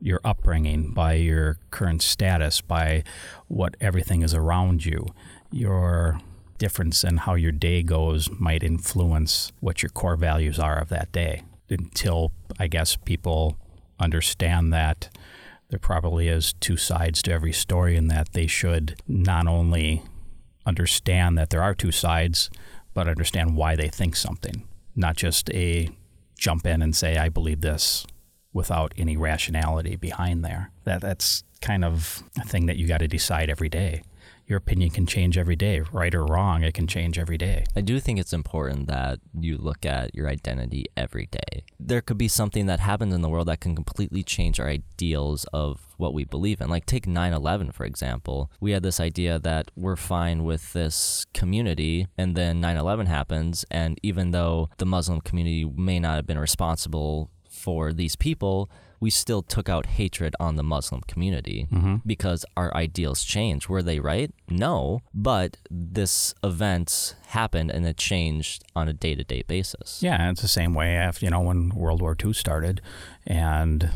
[0.00, 3.04] your upbringing, by your current status, by
[3.46, 5.06] what everything is around you.
[5.50, 6.20] Your
[6.58, 11.12] difference in how your day goes might influence what your core values are of that
[11.12, 13.56] day until I guess people
[14.00, 15.08] understand that
[15.68, 20.02] there probably is two sides to every story and that they should not only
[20.66, 22.50] understand that there are two sides,
[22.94, 24.64] but understand why they think something,
[24.96, 25.90] not just a
[26.38, 28.06] jump in and say, I believe this
[28.52, 30.70] without any rationality behind there.
[30.84, 34.02] That that's kind of a thing that you got to decide every day.
[34.48, 37.66] Your opinion can change every day, right or wrong, it can change every day.
[37.76, 41.64] I do think it's important that you look at your identity every day.
[41.78, 45.44] There could be something that happens in the world that can completely change our ideals
[45.52, 46.70] of what we believe in.
[46.70, 48.50] Like, take 9 11, for example.
[48.58, 53.66] We had this idea that we're fine with this community, and then 9 11 happens,
[53.70, 58.70] and even though the Muslim community may not have been responsible for these people,
[59.00, 61.96] we still took out hatred on the Muslim community Mm-hmm.
[62.06, 63.68] because our ideals changed.
[63.68, 64.32] Were they right?
[64.50, 65.00] No.
[65.14, 70.02] But this event happened and it changed on a day to day basis.
[70.02, 72.80] Yeah, it's the same way after you know when World War II started,
[73.26, 73.90] and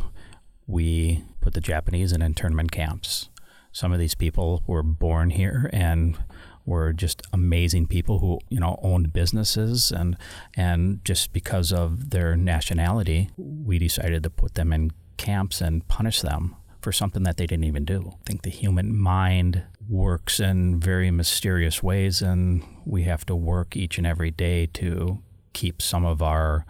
[0.66, 3.28] we put the Japanese in internment camps.
[3.72, 6.16] Some of these people were born here and
[6.64, 10.16] were just amazing people who you know owned businesses and
[10.56, 16.20] and just because of their nationality, we decided to put them in camps and punish
[16.20, 18.12] them for something that they didn't even do.
[18.12, 23.76] I think the human mind works in very mysterious ways, and we have to work
[23.76, 25.20] each and every day to
[25.52, 26.66] keep some of our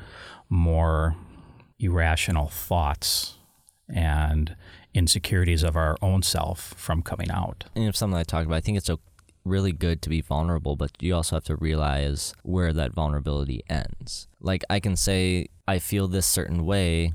[0.48, 1.16] more
[1.78, 3.38] irrational thoughts
[3.88, 4.54] and
[4.94, 7.64] insecurities of our own self from coming out.
[7.74, 8.56] And something I talked about.
[8.56, 8.90] I think it's
[9.44, 14.28] really good to be vulnerable, but you also have to realize where that vulnerability ends.
[14.40, 17.12] Like I can say I feel this certain way,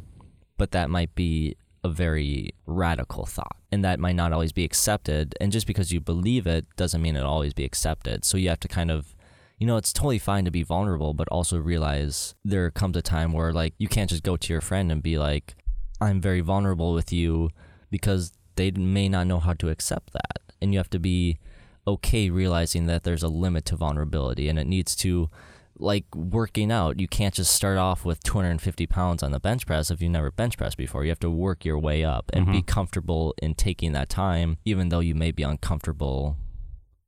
[0.58, 5.36] but that might be a very radical thought and that might not always be accepted
[5.40, 8.26] and just because you believe it doesn't mean it'll always be accepted.
[8.26, 9.16] So you have to kind of
[9.60, 13.34] you know, it's totally fine to be vulnerable, but also realize there comes a time
[13.34, 15.56] where like you can't just go to your friend and be like,
[16.00, 17.50] I'm very vulnerable with you
[17.90, 20.42] because they may not know how to accept that.
[20.62, 21.40] And you have to be
[21.88, 25.30] okay realizing that there's a limit to vulnerability and it needs to
[25.80, 27.00] like working out.
[27.00, 30.32] You can't just start off with 250 pounds on the bench press if you've never
[30.32, 31.04] bench pressed before.
[31.04, 32.66] You have to work your way up and be mm-hmm.
[32.66, 36.38] comfortable in taking that time even though you may be uncomfortable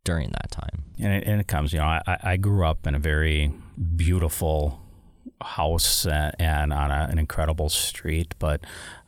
[0.04, 0.86] during that time.
[1.00, 3.52] And it, and it comes, you know, I, I grew up in a very
[3.96, 4.82] beautiful
[5.42, 8.62] house and, and on a, an incredible street, but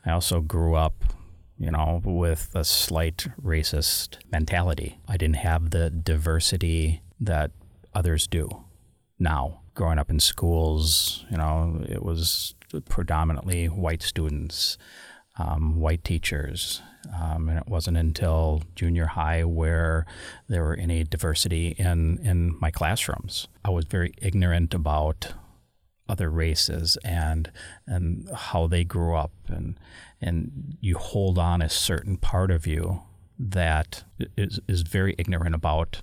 [0.05, 1.03] I also grew up,
[1.62, 4.99] you know, with a slight racist mentality.
[5.07, 7.51] I didn't have the diversity that
[7.93, 8.49] others do
[9.20, 9.59] now.
[9.76, 12.55] Growing up in schools, you know, it was
[12.89, 14.78] predominantly white students,
[15.38, 16.82] um, white teachers.
[17.16, 20.05] Um, and it wasn't until junior high where
[20.47, 23.47] there were any diversity in, in my classrooms.
[23.64, 25.34] I was very ignorant about
[26.09, 27.49] other races and
[27.88, 29.80] and how they grew up and
[30.22, 33.01] and you hold on a certain part of you
[33.39, 34.03] that
[34.38, 36.01] is is very ignorant about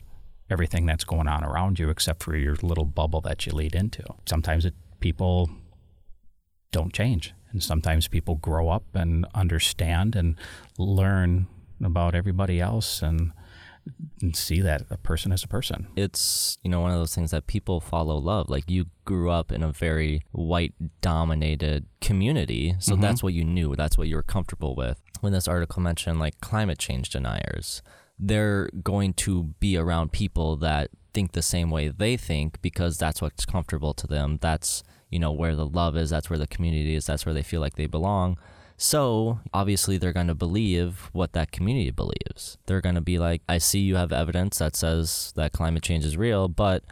[0.51, 4.03] everything that's going on around you except for your little bubble that you lead into.
[4.27, 5.51] Sometimes it, people
[6.73, 10.37] don't change and sometimes people grow up and understand and
[10.79, 11.47] learn
[11.83, 13.33] about everybody else and
[14.33, 15.89] see that a person is a person.
[15.97, 18.49] It's, you know, one of those things that people follow love.
[18.49, 22.75] Like you grew up in a very white dominated community.
[22.79, 23.01] So Mhm.
[23.01, 23.75] that's what you knew.
[23.77, 25.01] That's what you were comfortable with.
[25.21, 27.83] When this article mentioned like climate change deniers,
[28.19, 33.23] they're going to be around people that think the same way they think because that's
[33.23, 34.39] what's comfortable to them.
[34.41, 36.11] That's, you know, where the love is.
[36.11, 37.07] That's where the community is.
[37.07, 38.37] That's where they feel like they belong.
[38.81, 42.59] So obviously, they're going to believe what that community believes.
[42.67, 46.05] They're going to be like, I see you have evidence that says that climate change
[46.05, 46.85] is real, but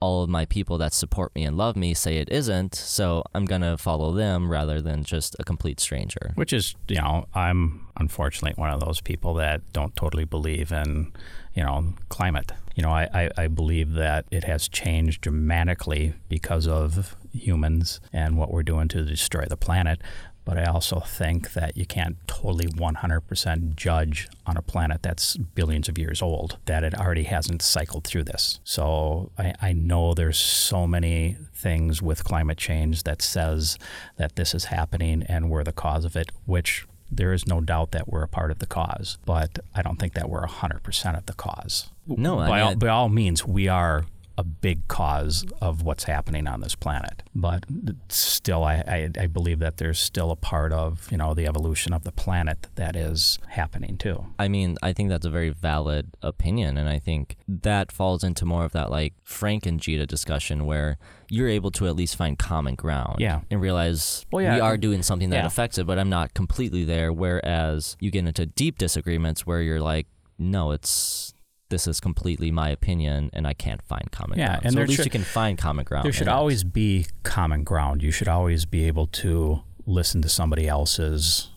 [0.00, 2.74] all of my people that support me and love me say it isn't.
[2.74, 6.32] So I'm going to follow them rather than just a complete stranger.
[6.34, 11.12] Which is, you know, I'm unfortunately one of those people that don't totally believe in,
[11.54, 12.52] you know, climate.
[12.76, 18.36] You know, I, I, I believe that it has changed dramatically because of humans and
[18.36, 20.00] what we're doing to destroy the planet.
[20.48, 25.90] But I also think that you can't totally 100% judge on a planet that's billions
[25.90, 28.58] of years old, that it already hasn't cycled through this.
[28.64, 33.76] So I, I know there's so many things with climate change that says
[34.16, 37.90] that this is happening and we're the cause of it, which there is no doubt
[37.90, 39.18] that we're a part of the cause.
[39.26, 41.90] But I don't think that we're 100% of the cause.
[42.06, 44.06] No, I by, mean, all, by all means, we are
[44.38, 47.24] a big cause of what's happening on this planet.
[47.34, 47.64] But
[48.08, 51.92] still, I, I, I believe that there's still a part of you know the evolution
[51.92, 54.26] of the planet that is happening too.
[54.38, 56.78] I mean, I think that's a very valid opinion.
[56.78, 60.98] And I think that falls into more of that like Frank and Gita discussion where
[61.28, 63.40] you're able to at least find common ground Yeah.
[63.50, 64.54] and realize Well, yeah.
[64.54, 65.46] we are doing something that Yeah.
[65.46, 67.12] affects it, but I'm not completely there.
[67.12, 70.06] Whereas you get into deep disagreements where you're like,
[70.38, 71.34] no, it's.
[71.70, 74.60] This is completely my opinion, and I can't find common Yeah, ground.
[74.64, 76.04] and so at least should- you can find common ground.
[76.06, 76.36] There should in it.
[76.36, 78.02] always be common ground.
[78.02, 81.50] You should always be able to listen to somebody else's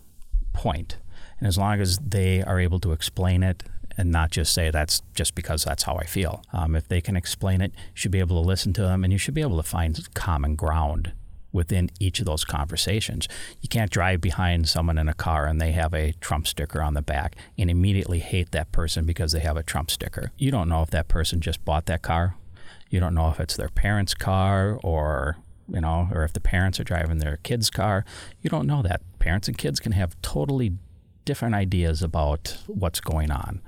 [0.52, 0.98] point.
[1.40, 3.64] And as long as they are able to explain it
[3.98, 7.16] and not just say that's just because that's how I feel, um, if they can
[7.16, 9.58] explain it, you should be able to listen to them and you should be able
[9.58, 11.14] to find common ground
[11.52, 13.28] within each of those conversations.
[13.62, 16.94] You can't drive behind someone in a car and they have a Trump sticker on
[16.94, 20.32] the back and immediately hate that person because they have a Trump sticker.
[20.38, 22.36] You don't know if that person just bought that car.
[22.90, 25.38] You don't know if it's their parents' car or
[25.68, 28.04] you know, or if the parents are driving their kid's car.
[28.42, 29.02] You don't know that.
[29.20, 30.74] Parents and kids can have totally
[31.24, 33.62] different ideas about what's going on.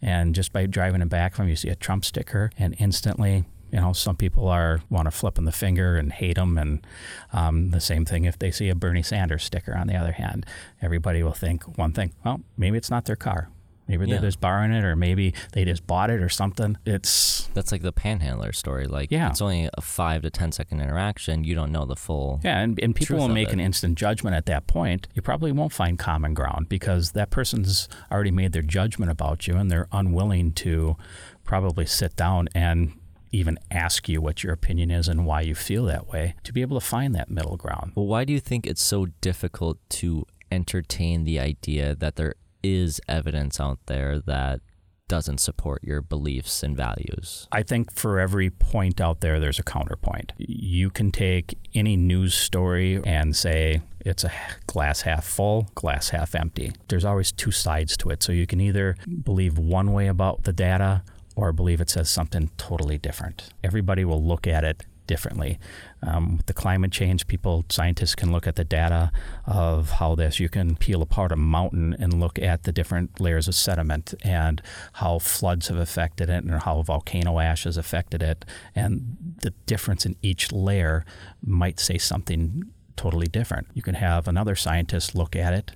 [0.00, 3.80] And just by driving in back from you see a Trump sticker, and instantly, you
[3.80, 6.86] know, some people are want to flip them the finger and hate them, and
[7.32, 9.74] um, the same thing if they see a Bernie Sanders sticker.
[9.76, 10.44] On the other hand,
[10.80, 13.48] everybody will think one thing: well, maybe it's not their car.
[13.88, 14.14] Maybe Yeah.
[14.20, 16.76] they're just borrowing it, or maybe they just bought it or something.
[16.86, 18.86] It's That's like the panhandler story.
[18.86, 19.28] Like, Yeah.
[19.28, 21.42] it's only a five to ten second interaction.
[21.44, 22.40] You don't know the full.
[22.44, 23.54] Yeah, and, and people will make it.
[23.54, 25.08] an instant judgment at that point.
[25.14, 29.56] You probably won't find common ground because that person's already made their judgment about you
[29.56, 30.96] and they're unwilling to
[31.44, 32.92] probably sit down and
[33.32, 36.60] even ask you what your opinion is and why you feel that way to be
[36.60, 37.92] able to find that middle ground.
[37.94, 43.00] Well, why do you think it's so difficult to entertain the idea that there is
[43.08, 44.60] evidence out there that
[45.08, 47.48] doesn't support your beliefs and values?
[47.52, 50.32] I think for every point out there, there's a counterpoint.
[50.38, 54.32] You can take any news story and say it's a
[54.66, 56.72] glass half full, glass half empty.
[56.88, 58.22] There's always two sides to it.
[58.22, 61.02] So you can either believe one way about the data
[61.36, 63.50] or believe it says something totally different.
[63.62, 65.58] Everybody will look at it differently.
[66.02, 69.10] Um, with the climate change, people, scientists can look at the data
[69.46, 73.48] of how this, you can peel apart a mountain and look at the different layers
[73.48, 74.62] of sediment and
[74.94, 78.44] how floods have affected it and how volcano ash has affected it.
[78.74, 81.04] And the difference in each layer
[81.44, 82.64] might say something
[82.96, 83.68] totally different.
[83.74, 85.72] You can have another scientist look at it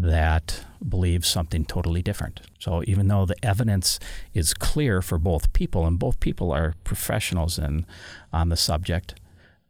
[0.00, 2.40] that believes something totally different.
[2.60, 3.98] So even though the evidence
[4.32, 7.84] is clear for both people, and both people are professionals in
[8.32, 9.16] on the subject,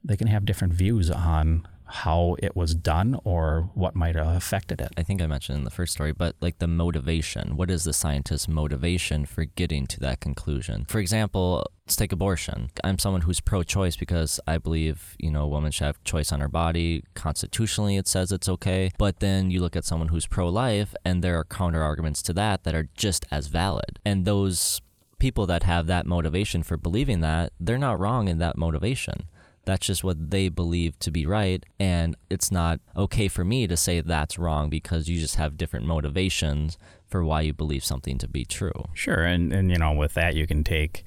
[0.05, 4.81] they can have different views on how it was done or what might have affected
[4.81, 4.89] it.
[4.97, 7.56] I think I mentioned in the first story, but like the motivation.
[7.56, 10.85] What is the scientist's motivation for getting to that conclusion?
[10.89, 12.70] For example, let's take abortion.
[12.85, 16.32] I'm someone who's pro choice because I believe, you know, a woman should have choice
[16.32, 17.05] on her body.
[17.15, 18.90] Constitutionally, it says it's okay.
[18.98, 22.32] But then you look at someone who's pro life, and there are counter arguments to
[22.35, 23.98] that that are just as valid.
[24.05, 24.81] And those
[25.19, 29.24] people that have that motivation for believing that, they're not wrong in that motivation.
[29.69, 31.62] That's just what they believe to be right.
[31.78, 35.85] And it's not okay for me to say that's wrong because you just have different
[35.85, 38.86] motivations for why you believe something to be true.
[38.95, 39.24] Sure.
[39.24, 41.05] And, and you know, with that, you can take,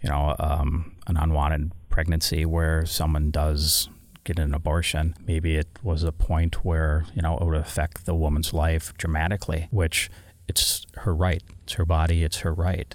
[0.00, 3.88] you know, um, an unwanted pregnancy where someone does
[4.22, 5.16] get an abortion.
[5.26, 9.66] Maybe it was a point where, you know, it would affect the woman's life dramatically,
[9.72, 10.10] which
[10.46, 11.42] it's her right.
[11.64, 12.22] It's her body.
[12.22, 12.94] It's her right.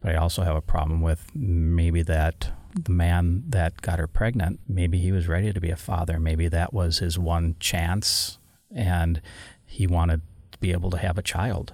[0.00, 4.60] But I also have a problem with maybe that the man that got her pregnant,
[4.68, 6.18] maybe he was ready to be a father.
[6.18, 8.38] Maybe that was his one chance
[8.74, 9.20] and
[9.64, 10.22] he wanted
[10.52, 11.72] to be able to have a child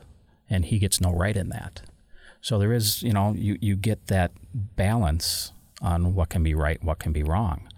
[0.50, 1.82] and he gets no right in that.
[2.40, 6.82] So there is, you know, you, you get that balance on what can be right,
[6.82, 7.68] what can be wrong.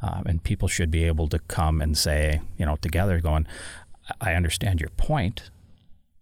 [0.00, 3.46] Um, and people should be able to come and say, you know, together going,
[4.20, 5.50] I understand your point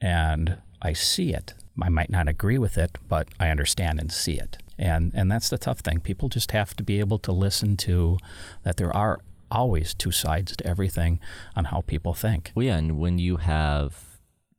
[0.00, 1.54] and I see it.
[1.82, 4.58] I might not agree with it, but I understand and see it.
[4.80, 6.00] And and that's the tough thing.
[6.00, 8.18] People just have to be able to listen to
[8.62, 9.20] that there are
[9.50, 11.20] always two sides to everything
[11.54, 12.50] on how people think.
[12.54, 14.10] Well, yeah, and when you have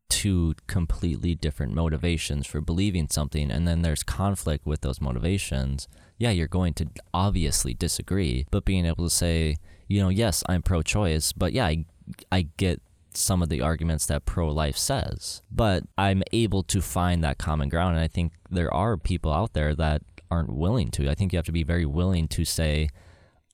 [0.09, 5.87] two completely different motivations for believing something and then there's conflict with those motivations,
[6.17, 8.45] yeah, you're going to obviously disagree.
[8.51, 9.55] But being able to say,
[9.87, 11.85] you know, yes, I'm pro choice, but yeah, I,
[12.31, 12.81] I get
[13.13, 17.69] some of the arguments that pro life says, but I'm able to find that common
[17.69, 17.95] ground.
[17.95, 21.09] And I think there are people out there that aren't willing to.
[21.09, 22.89] I think you have to be very willing to say,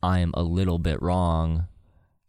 [0.04, 1.68] I'm a little bit wrong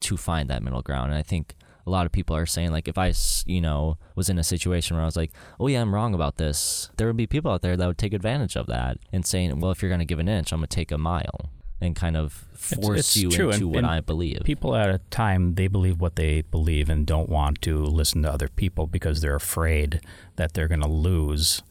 [0.01, 1.11] to find that middle ground.
[1.11, 1.55] And I think
[1.87, 3.13] a lot of people are saying, like, if I,
[3.47, 6.37] you know, was in a situation where I was like, oh, yeah, I'm wrong about
[6.37, 9.61] this, there would be people out there that would take advantage of that and saying,
[9.61, 11.51] well, if you're going to give an inch, I'm going to take a mile
[11.81, 13.51] and kind of force it's, it's you true.
[13.51, 14.41] into and, what and I believe.
[14.45, 18.33] People at a time they believe what they believe and don't want to listen to
[18.33, 20.01] other people because they're afraid
[20.37, 21.63] that they're going to lose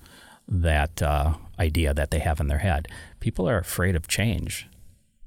[0.48, 2.88] that uh, idea that they have in their head.
[3.20, 4.68] People are afraid of change.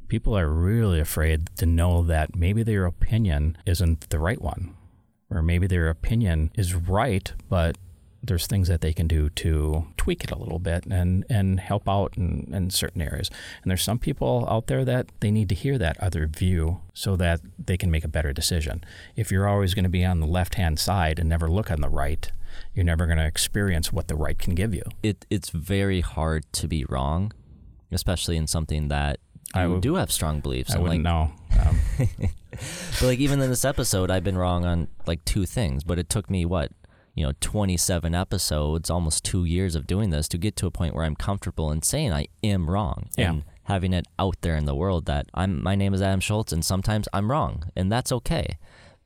[0.09, 4.75] People are really afraid to know that maybe their opinion isn't the right one,
[5.31, 7.77] or maybe their opinion is right, but
[8.23, 11.89] there's things that they can do to tweak it a little bit and, and help
[11.89, 13.31] out in, in certain areas.
[13.63, 17.17] And there's some people out there that they need to hear that other view so
[17.17, 18.85] that they can make a better decision.
[19.17, 21.81] If you're always going to be on the left hand side and never look on
[21.81, 22.31] the right,
[22.75, 24.83] you're never going to experience what the right can give you.
[25.03, 27.33] It, it's very hard to be wrong,
[27.93, 29.19] especially in something that
[29.55, 30.71] you I w- do have strong beliefs.
[30.71, 31.33] I and, wouldn't like, know.
[31.69, 31.81] Um,
[32.51, 36.09] but like even in this episode, I've been wrong on like two things, but it
[36.09, 36.71] took me what
[37.15, 40.95] you know 27 episodes, almost two years of doing this to get to a point
[40.95, 43.31] where I'm comfortable in saying I am wrong Yeah.
[43.31, 46.53] and having it out there in the world that I'm my name is Adam Schultz
[46.53, 48.59] and sometimes I'm wrong and that's okay.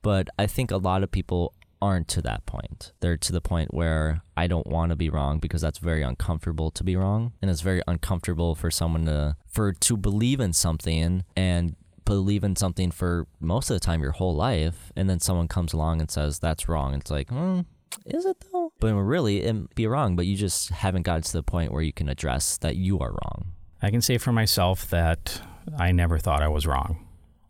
[0.03, 2.93] But I think a lot of people aren't to that point.
[2.99, 6.71] They're to the point where I don't want to be wrong because that's very uncomfortable
[6.71, 7.33] to be wrong.
[7.41, 11.75] And it's very uncomfortable for someone to for to believe in something and
[12.05, 14.91] believe in something for most of the time your whole life.
[14.95, 16.93] And then someone comes along and says that's wrong.
[16.93, 17.61] It's like hmm,
[18.05, 18.73] is it though?
[18.79, 21.93] But really it be wrong but you just haven't gotten to the point where you
[21.93, 23.51] can address that you are wrong.
[23.81, 25.41] I can say for myself that
[25.77, 27.04] I never thought I was wrong.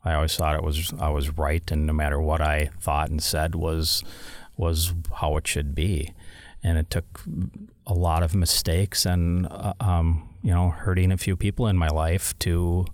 [0.05, 3.21] I always thought it was I was right, and no matter what I thought and
[3.21, 4.03] said was
[4.55, 6.13] was how it should be.
[6.63, 7.21] And it took
[7.85, 11.89] a lot of mistakes and uh, um, you know hurting a few people in my
[11.89, 12.85] life to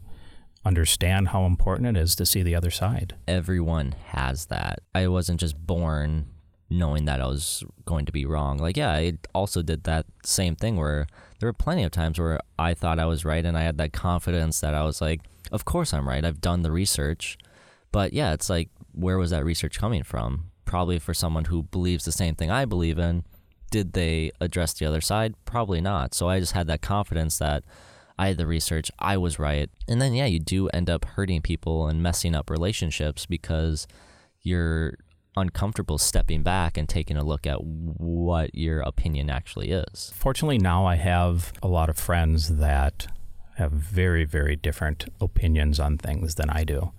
[0.66, 3.16] understand how important it is to see the other side.
[3.28, 4.80] everyone has that.
[4.94, 6.28] I wasn't just born
[6.70, 8.58] knowing that I was going to be wrong.
[8.58, 11.08] Like, yeah, I also did that same thing where
[11.40, 13.92] there were plenty of times where I thought I was right and I had that
[13.92, 15.22] confidence that I was like,
[15.52, 16.24] of course I'm right.
[16.24, 17.38] I've done the research.
[17.92, 20.52] But yeah, it's like, where was that research coming from?
[20.66, 23.24] Probably for someone who believes the same thing I believe in.
[23.70, 25.34] Did they address the other side?
[25.46, 26.14] Probably not.
[26.14, 27.64] So I just had that confidence that
[28.18, 29.70] I had the research, I was right.
[29.88, 33.88] And then, yeah, you do end up hurting people and messing up relationships because
[34.42, 34.96] you're
[35.36, 40.12] uncomfortable stepping back and taking a look at what your opinion actually is.
[40.14, 43.08] Fortunately, now I have a lot of friends that
[43.58, 46.92] have very, very different opinions on things than I do.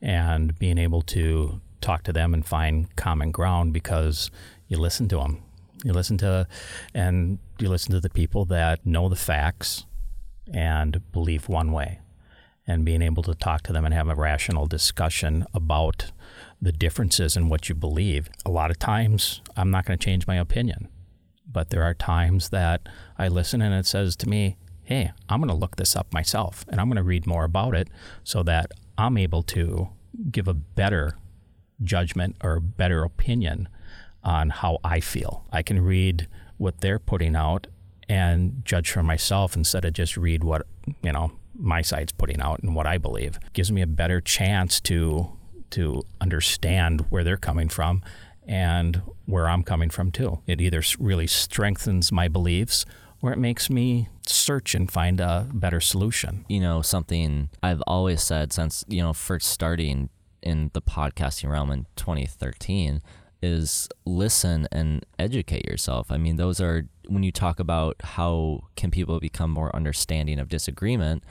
[0.00, 4.30] And being able to talk to them and find common ground because
[4.68, 5.42] you listen to them.
[5.84, 6.46] You listen to,
[6.94, 9.84] and you listen to the people that know the facts
[10.52, 11.98] and believe one way.
[12.66, 16.12] and being able to talk to them and have a rational discussion about
[16.60, 18.28] the differences in what you believe.
[18.46, 20.88] A lot of times, I'm not going to change my opinion,
[21.50, 22.88] but there are times that
[23.18, 26.64] I listen and it says to me, Hey, I'm going to look this up myself
[26.68, 27.88] and I'm going to read more about it
[28.24, 29.90] so that I'm able to
[30.30, 31.16] give a better
[31.82, 33.68] judgment or better opinion
[34.22, 35.44] on how I feel.
[35.52, 37.66] I can read what they're putting out
[38.08, 40.66] and judge for myself instead of just read what,
[41.02, 43.36] you know, my side's putting out and what I believe.
[43.36, 45.36] It gives me a better chance to
[45.70, 48.02] to understand where they're coming from
[48.46, 50.40] and where I'm coming from too.
[50.46, 52.84] It either really strengthens my beliefs
[53.22, 56.44] or it makes me search and find a better solution.
[56.48, 60.10] You know, something I've always said since, you know, first starting
[60.42, 63.00] in the podcasting realm in 2013
[63.40, 66.10] is listen and educate yourself.
[66.10, 70.48] I mean, those are when you talk about how can people become more understanding of
[70.48, 71.24] disagreement,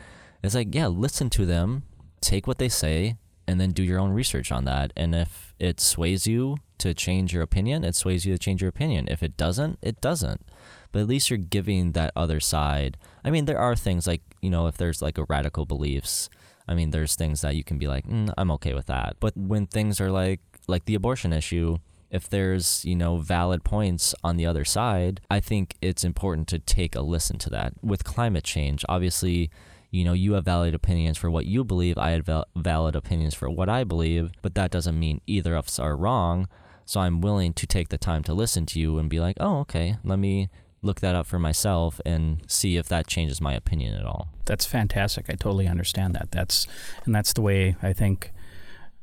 [0.44, 1.84] it's like, yeah, listen to them,
[2.22, 3.18] take what they say,
[3.52, 4.94] and then do your own research on that.
[4.96, 8.70] And if it sways you to change your opinion, it sways you to change your
[8.70, 9.08] opinion.
[9.10, 10.46] If it doesn't, it doesn't.
[10.92, 12.98] But at least you're giving that other side.
[13.24, 16.30] I mean, there are things like, you know, if there's like a radical beliefs,
[16.68, 19.18] I mean, there's things that you can be like, mm, I'm okay with that.
[19.20, 21.78] But when things are like, like the abortion issue,
[22.10, 26.60] if there's you know valid points on the other side i think it's important to
[26.60, 29.50] take a listen to that with climate change obviously
[29.92, 33.36] you know you have valid opinions for what you believe i have val- valid opinions
[33.36, 36.48] for what i believe but that doesn't mean either of us are wrong.
[36.86, 39.60] So i'm willing to take the time to listen to you and be like oh
[39.60, 40.50] okay let me
[40.82, 44.30] look that up for myself and see if that changes my opinion at all.
[44.46, 45.28] That's fantastic.
[45.30, 46.32] I totally understand that.
[46.32, 46.66] That's
[47.06, 48.32] and that's the way i think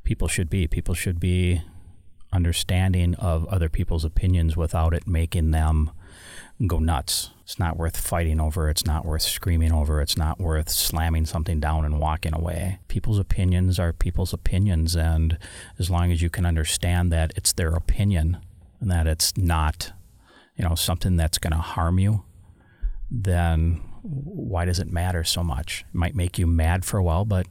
[0.08, 0.66] people should be.
[0.66, 1.60] People should be
[2.32, 5.90] understanding of other people's opinions without it making them
[6.66, 7.30] go nuts.
[7.42, 8.68] It's not worth fighting over.
[8.68, 10.00] It's not worth screaming over.
[10.00, 12.80] It's not worth slamming something down and walking away.
[12.88, 14.96] People's opinions are people's opinions.
[14.96, 15.38] And
[15.78, 18.38] as long as you can understand that it's their opinion
[18.80, 19.92] and that it's not,
[20.56, 22.24] you know, something that's going to harm you,
[23.10, 25.84] then why does it matter so much?
[25.88, 27.46] It might make you mad for a while, but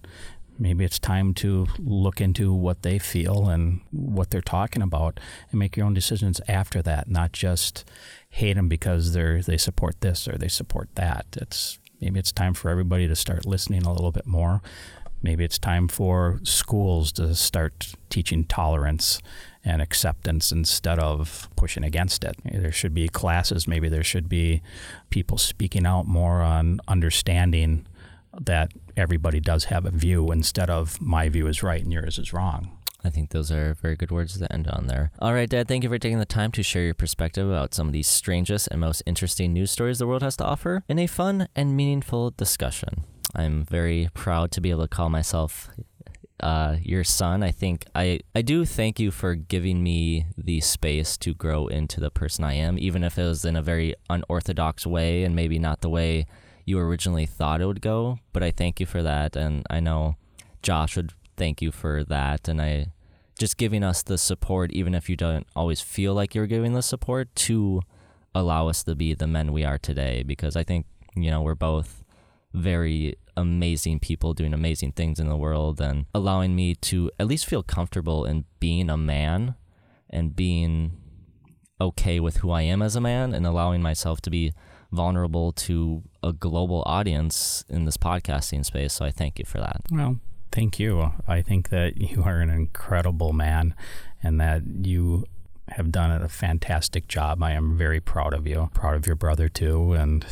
[0.59, 5.19] maybe it's time to look into what they feel and what they're talking about
[5.51, 7.85] and make your own decisions after that, not just
[8.37, 11.25] hate them because they're they support this or they support that.
[11.33, 14.61] It's maybe it's time for everybody to start listening a little bit more.
[15.23, 19.19] Maybe it's time for schools to start teaching tolerance
[19.65, 22.35] and acceptance instead of pushing against it.
[22.45, 24.61] There should be classes, maybe there should be
[25.09, 27.87] people speaking out more on understanding
[28.39, 32.33] that everybody does have a view instead of my view is right and yours is
[32.33, 32.76] wrong.
[33.03, 35.11] I think those are very good words to end on there.
[35.19, 37.87] All right, Dad, thank you for taking the time to share your perspective about some
[37.87, 41.07] of these strangest and most interesting news stories the world has to offer in a
[41.07, 43.05] fun and meaningful discussion.
[43.35, 45.69] I'm very proud to be able to call myself
[46.39, 47.43] uh, your son.
[47.43, 51.99] I think I, I do thank you for giving me the space to grow into
[51.99, 55.59] the person I am, even if it was in a very unorthodox way and maybe
[55.59, 56.25] not the way
[56.65, 58.19] you originally thought it would go.
[58.33, 60.17] But I thank you for that, and I know
[60.61, 62.87] Josh would thank you for that, and I
[63.39, 66.81] just giving us the support, even if you don't always feel like you're giving the
[66.81, 67.81] support, to
[68.33, 70.23] allow us to be the men we are today.
[70.23, 70.85] Because I think
[71.15, 72.03] you know we're both
[72.53, 77.45] very amazing people doing amazing things in the world and allowing me to at least
[77.45, 79.55] feel comfortable in being a man
[80.09, 80.97] and being
[81.79, 84.53] okay with who I am as a man and allowing myself to be
[84.91, 88.93] vulnerable to a global audience in this podcasting space.
[88.93, 89.81] So I thank you for that.
[89.91, 90.19] Well,
[90.51, 91.11] thank you.
[91.27, 93.75] I think that you are an incredible man
[94.23, 95.25] and that you
[95.69, 97.43] have done a fantastic job.
[97.43, 99.93] I am very proud of you, proud of your brother too.
[99.93, 100.25] And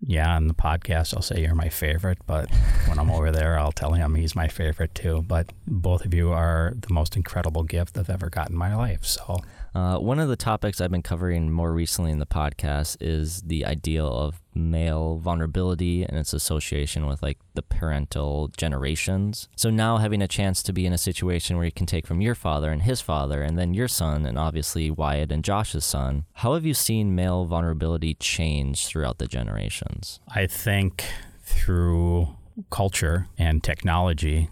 [0.00, 2.50] yeah, on the podcast, I'll say you're my favorite, but
[2.86, 5.22] when I'm over there, I'll tell him he's my favorite too.
[5.26, 9.04] But both of you are the most incredible gift I've ever gotten in my life.
[9.04, 9.40] So
[9.74, 13.64] uh, one of the topics I've been covering more recently in the podcast is the
[13.64, 19.48] ideal of male vulnerability and its association with like the parental generations.
[19.54, 22.20] So now having a chance to be in a situation where you can take from
[22.20, 26.24] your father and his father and then your son and obviously Wyatt and Josh's son,
[26.34, 30.18] how have you seen male vulnerability change throughout the generations?
[30.28, 31.04] I think
[31.44, 32.36] through
[32.70, 34.48] culture and technology,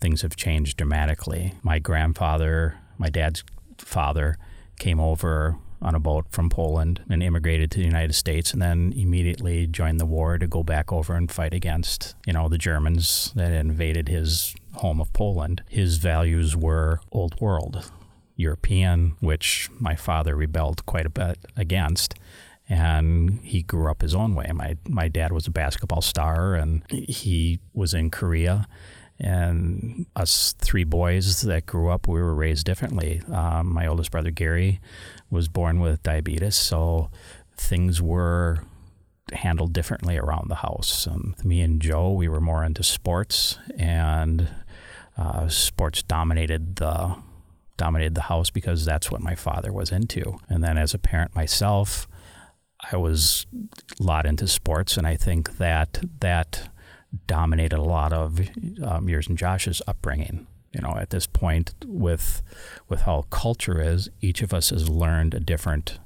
[0.00, 1.54] things have changed dramatically.
[1.62, 3.42] My grandfather, my dad's
[3.78, 4.36] father,
[4.80, 8.92] came over on a boat from Poland and immigrated to the United States and then
[8.96, 13.32] immediately joined the war to go back over and fight against, you know, the Germans
[13.36, 15.62] that invaded his home of Poland.
[15.68, 17.90] His values were old world,
[18.36, 22.14] European, which my father rebelled quite a bit against.
[22.68, 24.48] and he grew up his own way.
[24.54, 28.68] My my dad was a basketball star, and he was in Korea.
[29.20, 33.20] And us three boys that grew up, we were raised differently.
[33.30, 34.80] Um, my oldest brother Gary
[35.30, 37.10] was born with diabetes, so
[37.54, 38.64] things were
[39.32, 41.06] handled differently around the house.
[41.06, 44.48] Um, me and Joe, we were more into sports, and
[45.16, 47.16] uh, sports dominated the
[47.76, 50.38] dominated the house because that's what my father was into.
[50.50, 52.06] And then as a parent myself,
[52.92, 53.46] I was
[53.98, 56.68] a lot into sports, and I think that that
[57.26, 58.40] dominated a lot of
[58.82, 60.46] um, yours and Josh's upbringing.
[60.72, 62.42] You know, at this point, with
[62.88, 65.98] with how culture is, each of us has learned a different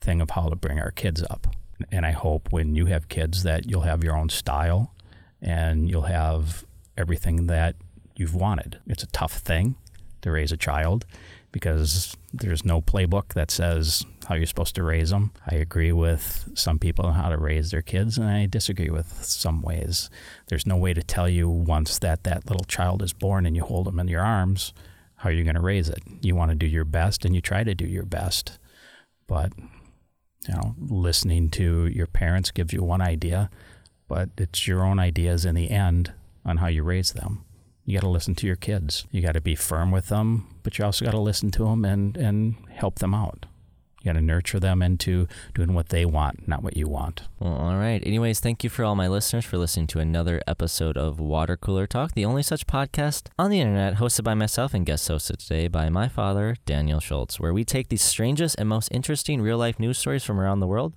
[0.00, 1.46] thing of how to bring our kids up.
[1.90, 4.94] And I hope when you have kids that you'll have your own style
[5.40, 6.64] and you'll have
[6.96, 7.76] everything that
[8.16, 8.78] you've wanted.
[8.86, 9.76] It's a tough thing
[10.22, 11.06] to raise a child
[11.52, 15.32] because there's no playbook that says how you're supposed to raise them.
[15.46, 19.24] I agree with some people on how to raise their kids, and I disagree with
[19.24, 20.10] some ways.
[20.46, 23.64] There's no way to tell you once that that little child is born and you
[23.64, 24.72] hold them in your arms
[25.16, 26.02] how you're going to raise it.
[26.20, 28.58] You want to do your best, and you try to do your best.
[29.26, 29.52] But
[30.46, 33.48] you know, listening to your parents gives you one idea,
[34.06, 36.12] but it's your own ideas in the end
[36.44, 37.44] on how you raise them.
[37.86, 39.06] You got to listen to your kids.
[39.10, 41.84] You got to be firm with them, but you also got to listen to them
[41.84, 43.46] and, and help them out.
[44.04, 47.22] You got to nurture them into doing what they want, not what you want.
[47.40, 48.02] Well, all right.
[48.04, 51.86] Anyways, thank you for all my listeners for listening to another episode of Water Cooler
[51.86, 55.68] Talk, the only such podcast on the internet hosted by myself and guest hosted today
[55.68, 59.80] by my father, Daniel Schultz, where we take the strangest and most interesting real life
[59.80, 60.92] news stories from around the world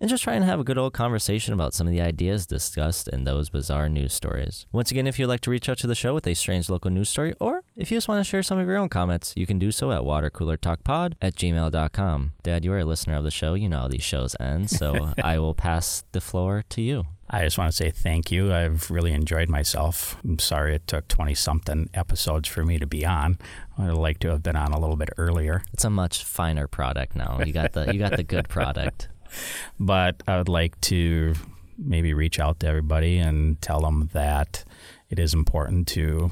[0.00, 3.08] and just try and have a good old conversation about some of the ideas discussed
[3.08, 4.66] in those bizarre news stories.
[4.70, 6.90] Once again, if you'd like to reach out to the show with a strange local
[6.92, 9.46] news story, or if you just want to share some of your own comments, you
[9.46, 12.32] can do so at watercoolertalkpod at gmail.com.
[12.42, 13.54] Dad, you are a listener of the show.
[13.54, 17.04] You know how these shows end, so I will pass the floor to you.
[17.28, 18.54] I just want to say thank you.
[18.54, 20.16] I've really enjoyed myself.
[20.24, 23.38] I'm sorry it took 20 something episodes for me to be on.
[23.76, 25.62] I'd like to have been on a little bit earlier.
[25.72, 27.40] It's a much finer product now.
[27.44, 29.08] You got the you got the good product.
[29.80, 31.34] but I would like to
[31.76, 34.64] maybe reach out to everybody and tell them that
[35.10, 36.30] it is important to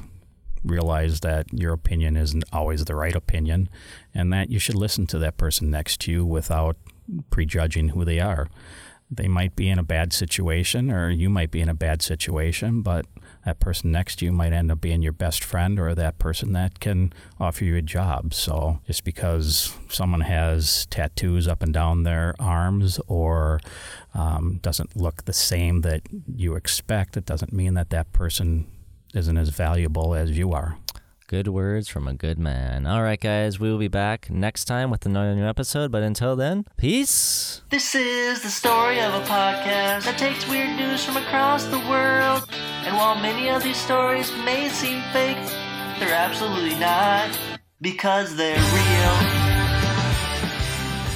[0.65, 3.69] realize that your opinion isn't always the right opinion
[4.13, 6.77] and that you should listen to that person next to you without
[7.29, 8.47] prejudging who they are.
[9.09, 12.81] They might be in a bad situation, or you might be in a bad situation,
[12.81, 13.05] but
[13.45, 16.53] that person next to you might end up being your best friend or that person
[16.53, 18.33] that can offer you a job.
[18.33, 23.59] So just because someone has tattoos up and down their arms or
[24.15, 28.65] um, doesn't look the same that you expect, it doesn't mean that that person
[29.15, 30.77] isn't as valuable as you are.
[31.27, 32.85] Good words from a good man.
[32.85, 35.91] All right, guys, we will be back next time with another new episode.
[35.91, 37.61] But until then, peace.
[37.71, 42.47] This is the story of a podcast that takes weird news from across the world.
[42.51, 45.37] And while many of these stories may seem fake,
[45.99, 47.35] they're absolutely not
[47.81, 49.44] because they're real.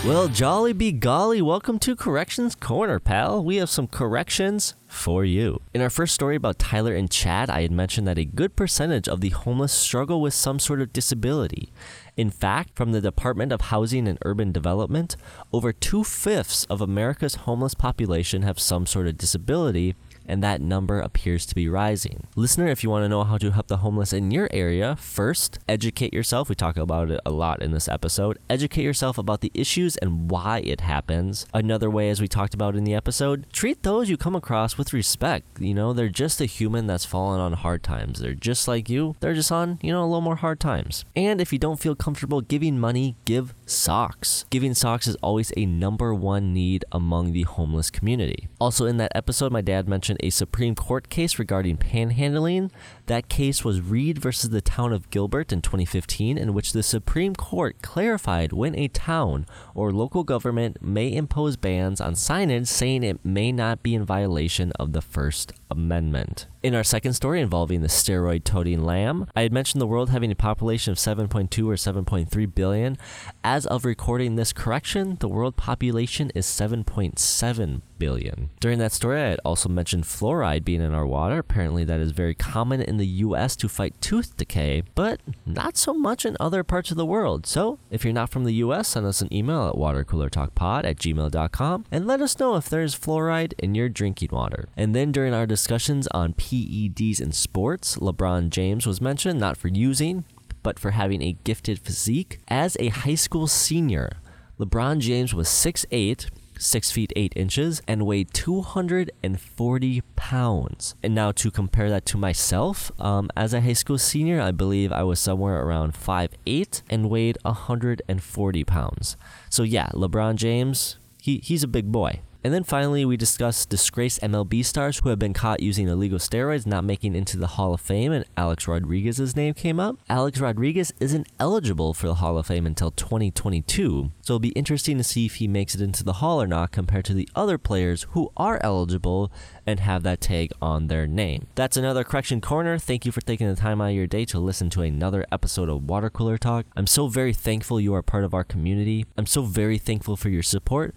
[0.05, 3.43] Well, jolly be golly, welcome to Corrections Corner, pal.
[3.43, 5.59] We have some corrections for you.
[5.73, 9.09] In our first story about Tyler and Chad, I had mentioned that a good percentage
[9.09, 11.73] of the homeless struggle with some sort of disability.
[12.15, 15.17] In fact, from the Department of Housing and Urban Development,
[15.51, 19.95] over two fifths of America's homeless population have some sort of disability,
[20.29, 22.27] and that number appears to be rising.
[22.35, 25.59] Listener, if you want to know how to help the homeless in your area, first,
[25.67, 26.49] educate yourself.
[26.49, 28.37] We talk about it a lot in this episode.
[28.49, 31.45] Educate yourself about the issues and why it happens.
[31.53, 34.93] Another way, as we talked about in the episode, treat those you come across with
[34.93, 35.45] respect.
[35.59, 38.19] You know, they're just a human that's fallen on hard times.
[38.19, 41.05] They're just like you, they're just on, you know, a little more hard times.
[41.15, 44.45] And if you don't feel comfortable giving money, give socks.
[44.49, 48.47] Giving socks is always a number one need among the homeless community.
[48.59, 52.71] Also, in that episode, my dad mentioned a Supreme Court case regarding panhandling.
[53.09, 57.33] That case was Reed versus the town of Gilbert in 2015, in which the Supreme
[57.33, 63.25] Court clarified when a town or local government may impose bans on signage saying it
[63.25, 66.45] may not be in violation of the First Amendment.
[66.61, 70.31] In our second story involving the steroid toting lamb, I had mentioned the world having
[70.31, 72.95] a population of 7.2 or 7.3 billion.
[73.43, 78.49] As of recording this correction, the world population is 7.7 billion.
[78.59, 81.37] During that story, I had also mentioned fluoride being in our water.
[81.37, 85.93] Apparently, that is very common in the US to fight tooth decay, but not so
[85.93, 87.45] much in other parts of the world.
[87.45, 91.85] So, if you're not from the US, send us an email at watercoolertalkpod at gmail.com
[91.91, 94.69] and let us know if there's fluoride in your drinking water.
[94.75, 99.67] And then during our discussions on PEDs in sports, LeBron James was mentioned not for
[99.67, 100.23] using,
[100.63, 102.39] but for having a gifted physique.
[102.47, 104.17] As a high school senior,
[104.59, 110.95] LeBron James was 6'8 6 feet 8 inches, and weighed 240 pounds.
[111.01, 114.91] And now to compare that to myself, um, as a high school senior, I believe
[114.91, 119.17] I was somewhere around 5'8 and weighed 140 pounds.
[119.49, 122.21] So yeah, LeBron James, he, he's a big boy.
[122.43, 126.65] And then finally, we discussed disgraced MLB stars who have been caught using illegal steroids
[126.65, 129.97] not making into the Hall of Fame, and Alex Rodriguez's name came up.
[130.09, 134.97] Alex Rodriguez isn't eligible for the Hall of Fame until 2022, so it'll be interesting
[134.97, 137.57] to see if he makes it into the Hall or not compared to the other
[137.57, 139.31] players who are eligible
[139.67, 141.47] and have that tag on their name.
[141.55, 142.77] That's another Correction Corner.
[142.77, 145.67] Thank you for taking the time out of your day to listen to another episode
[145.67, 146.65] of Water Cooler Talk.
[146.77, 149.05] I'm so very thankful you are part of our community.
[149.17, 150.95] I'm so very thankful for your support.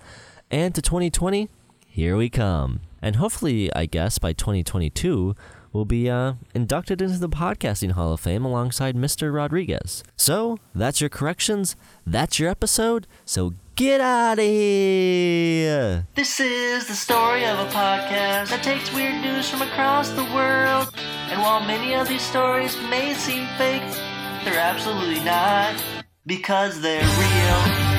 [0.53, 1.49] And to 2020,
[1.87, 2.81] here we come.
[3.01, 5.35] And hopefully, I guess by 2022,
[5.73, 9.35] we'll be uh, inducted into the Podcasting Hall of Fame alongside Mr.
[9.35, 10.05] Rodriguez.
[10.15, 11.74] So, that's your corrections.
[12.07, 13.07] That's your episode.
[13.24, 16.07] So, get out of here.
[16.16, 20.93] This is the story of a podcast that takes weird news from across the world.
[21.31, 23.81] And while many of these stories may seem fake,
[24.45, 25.83] they're absolutely not
[26.27, 27.91] because they're real.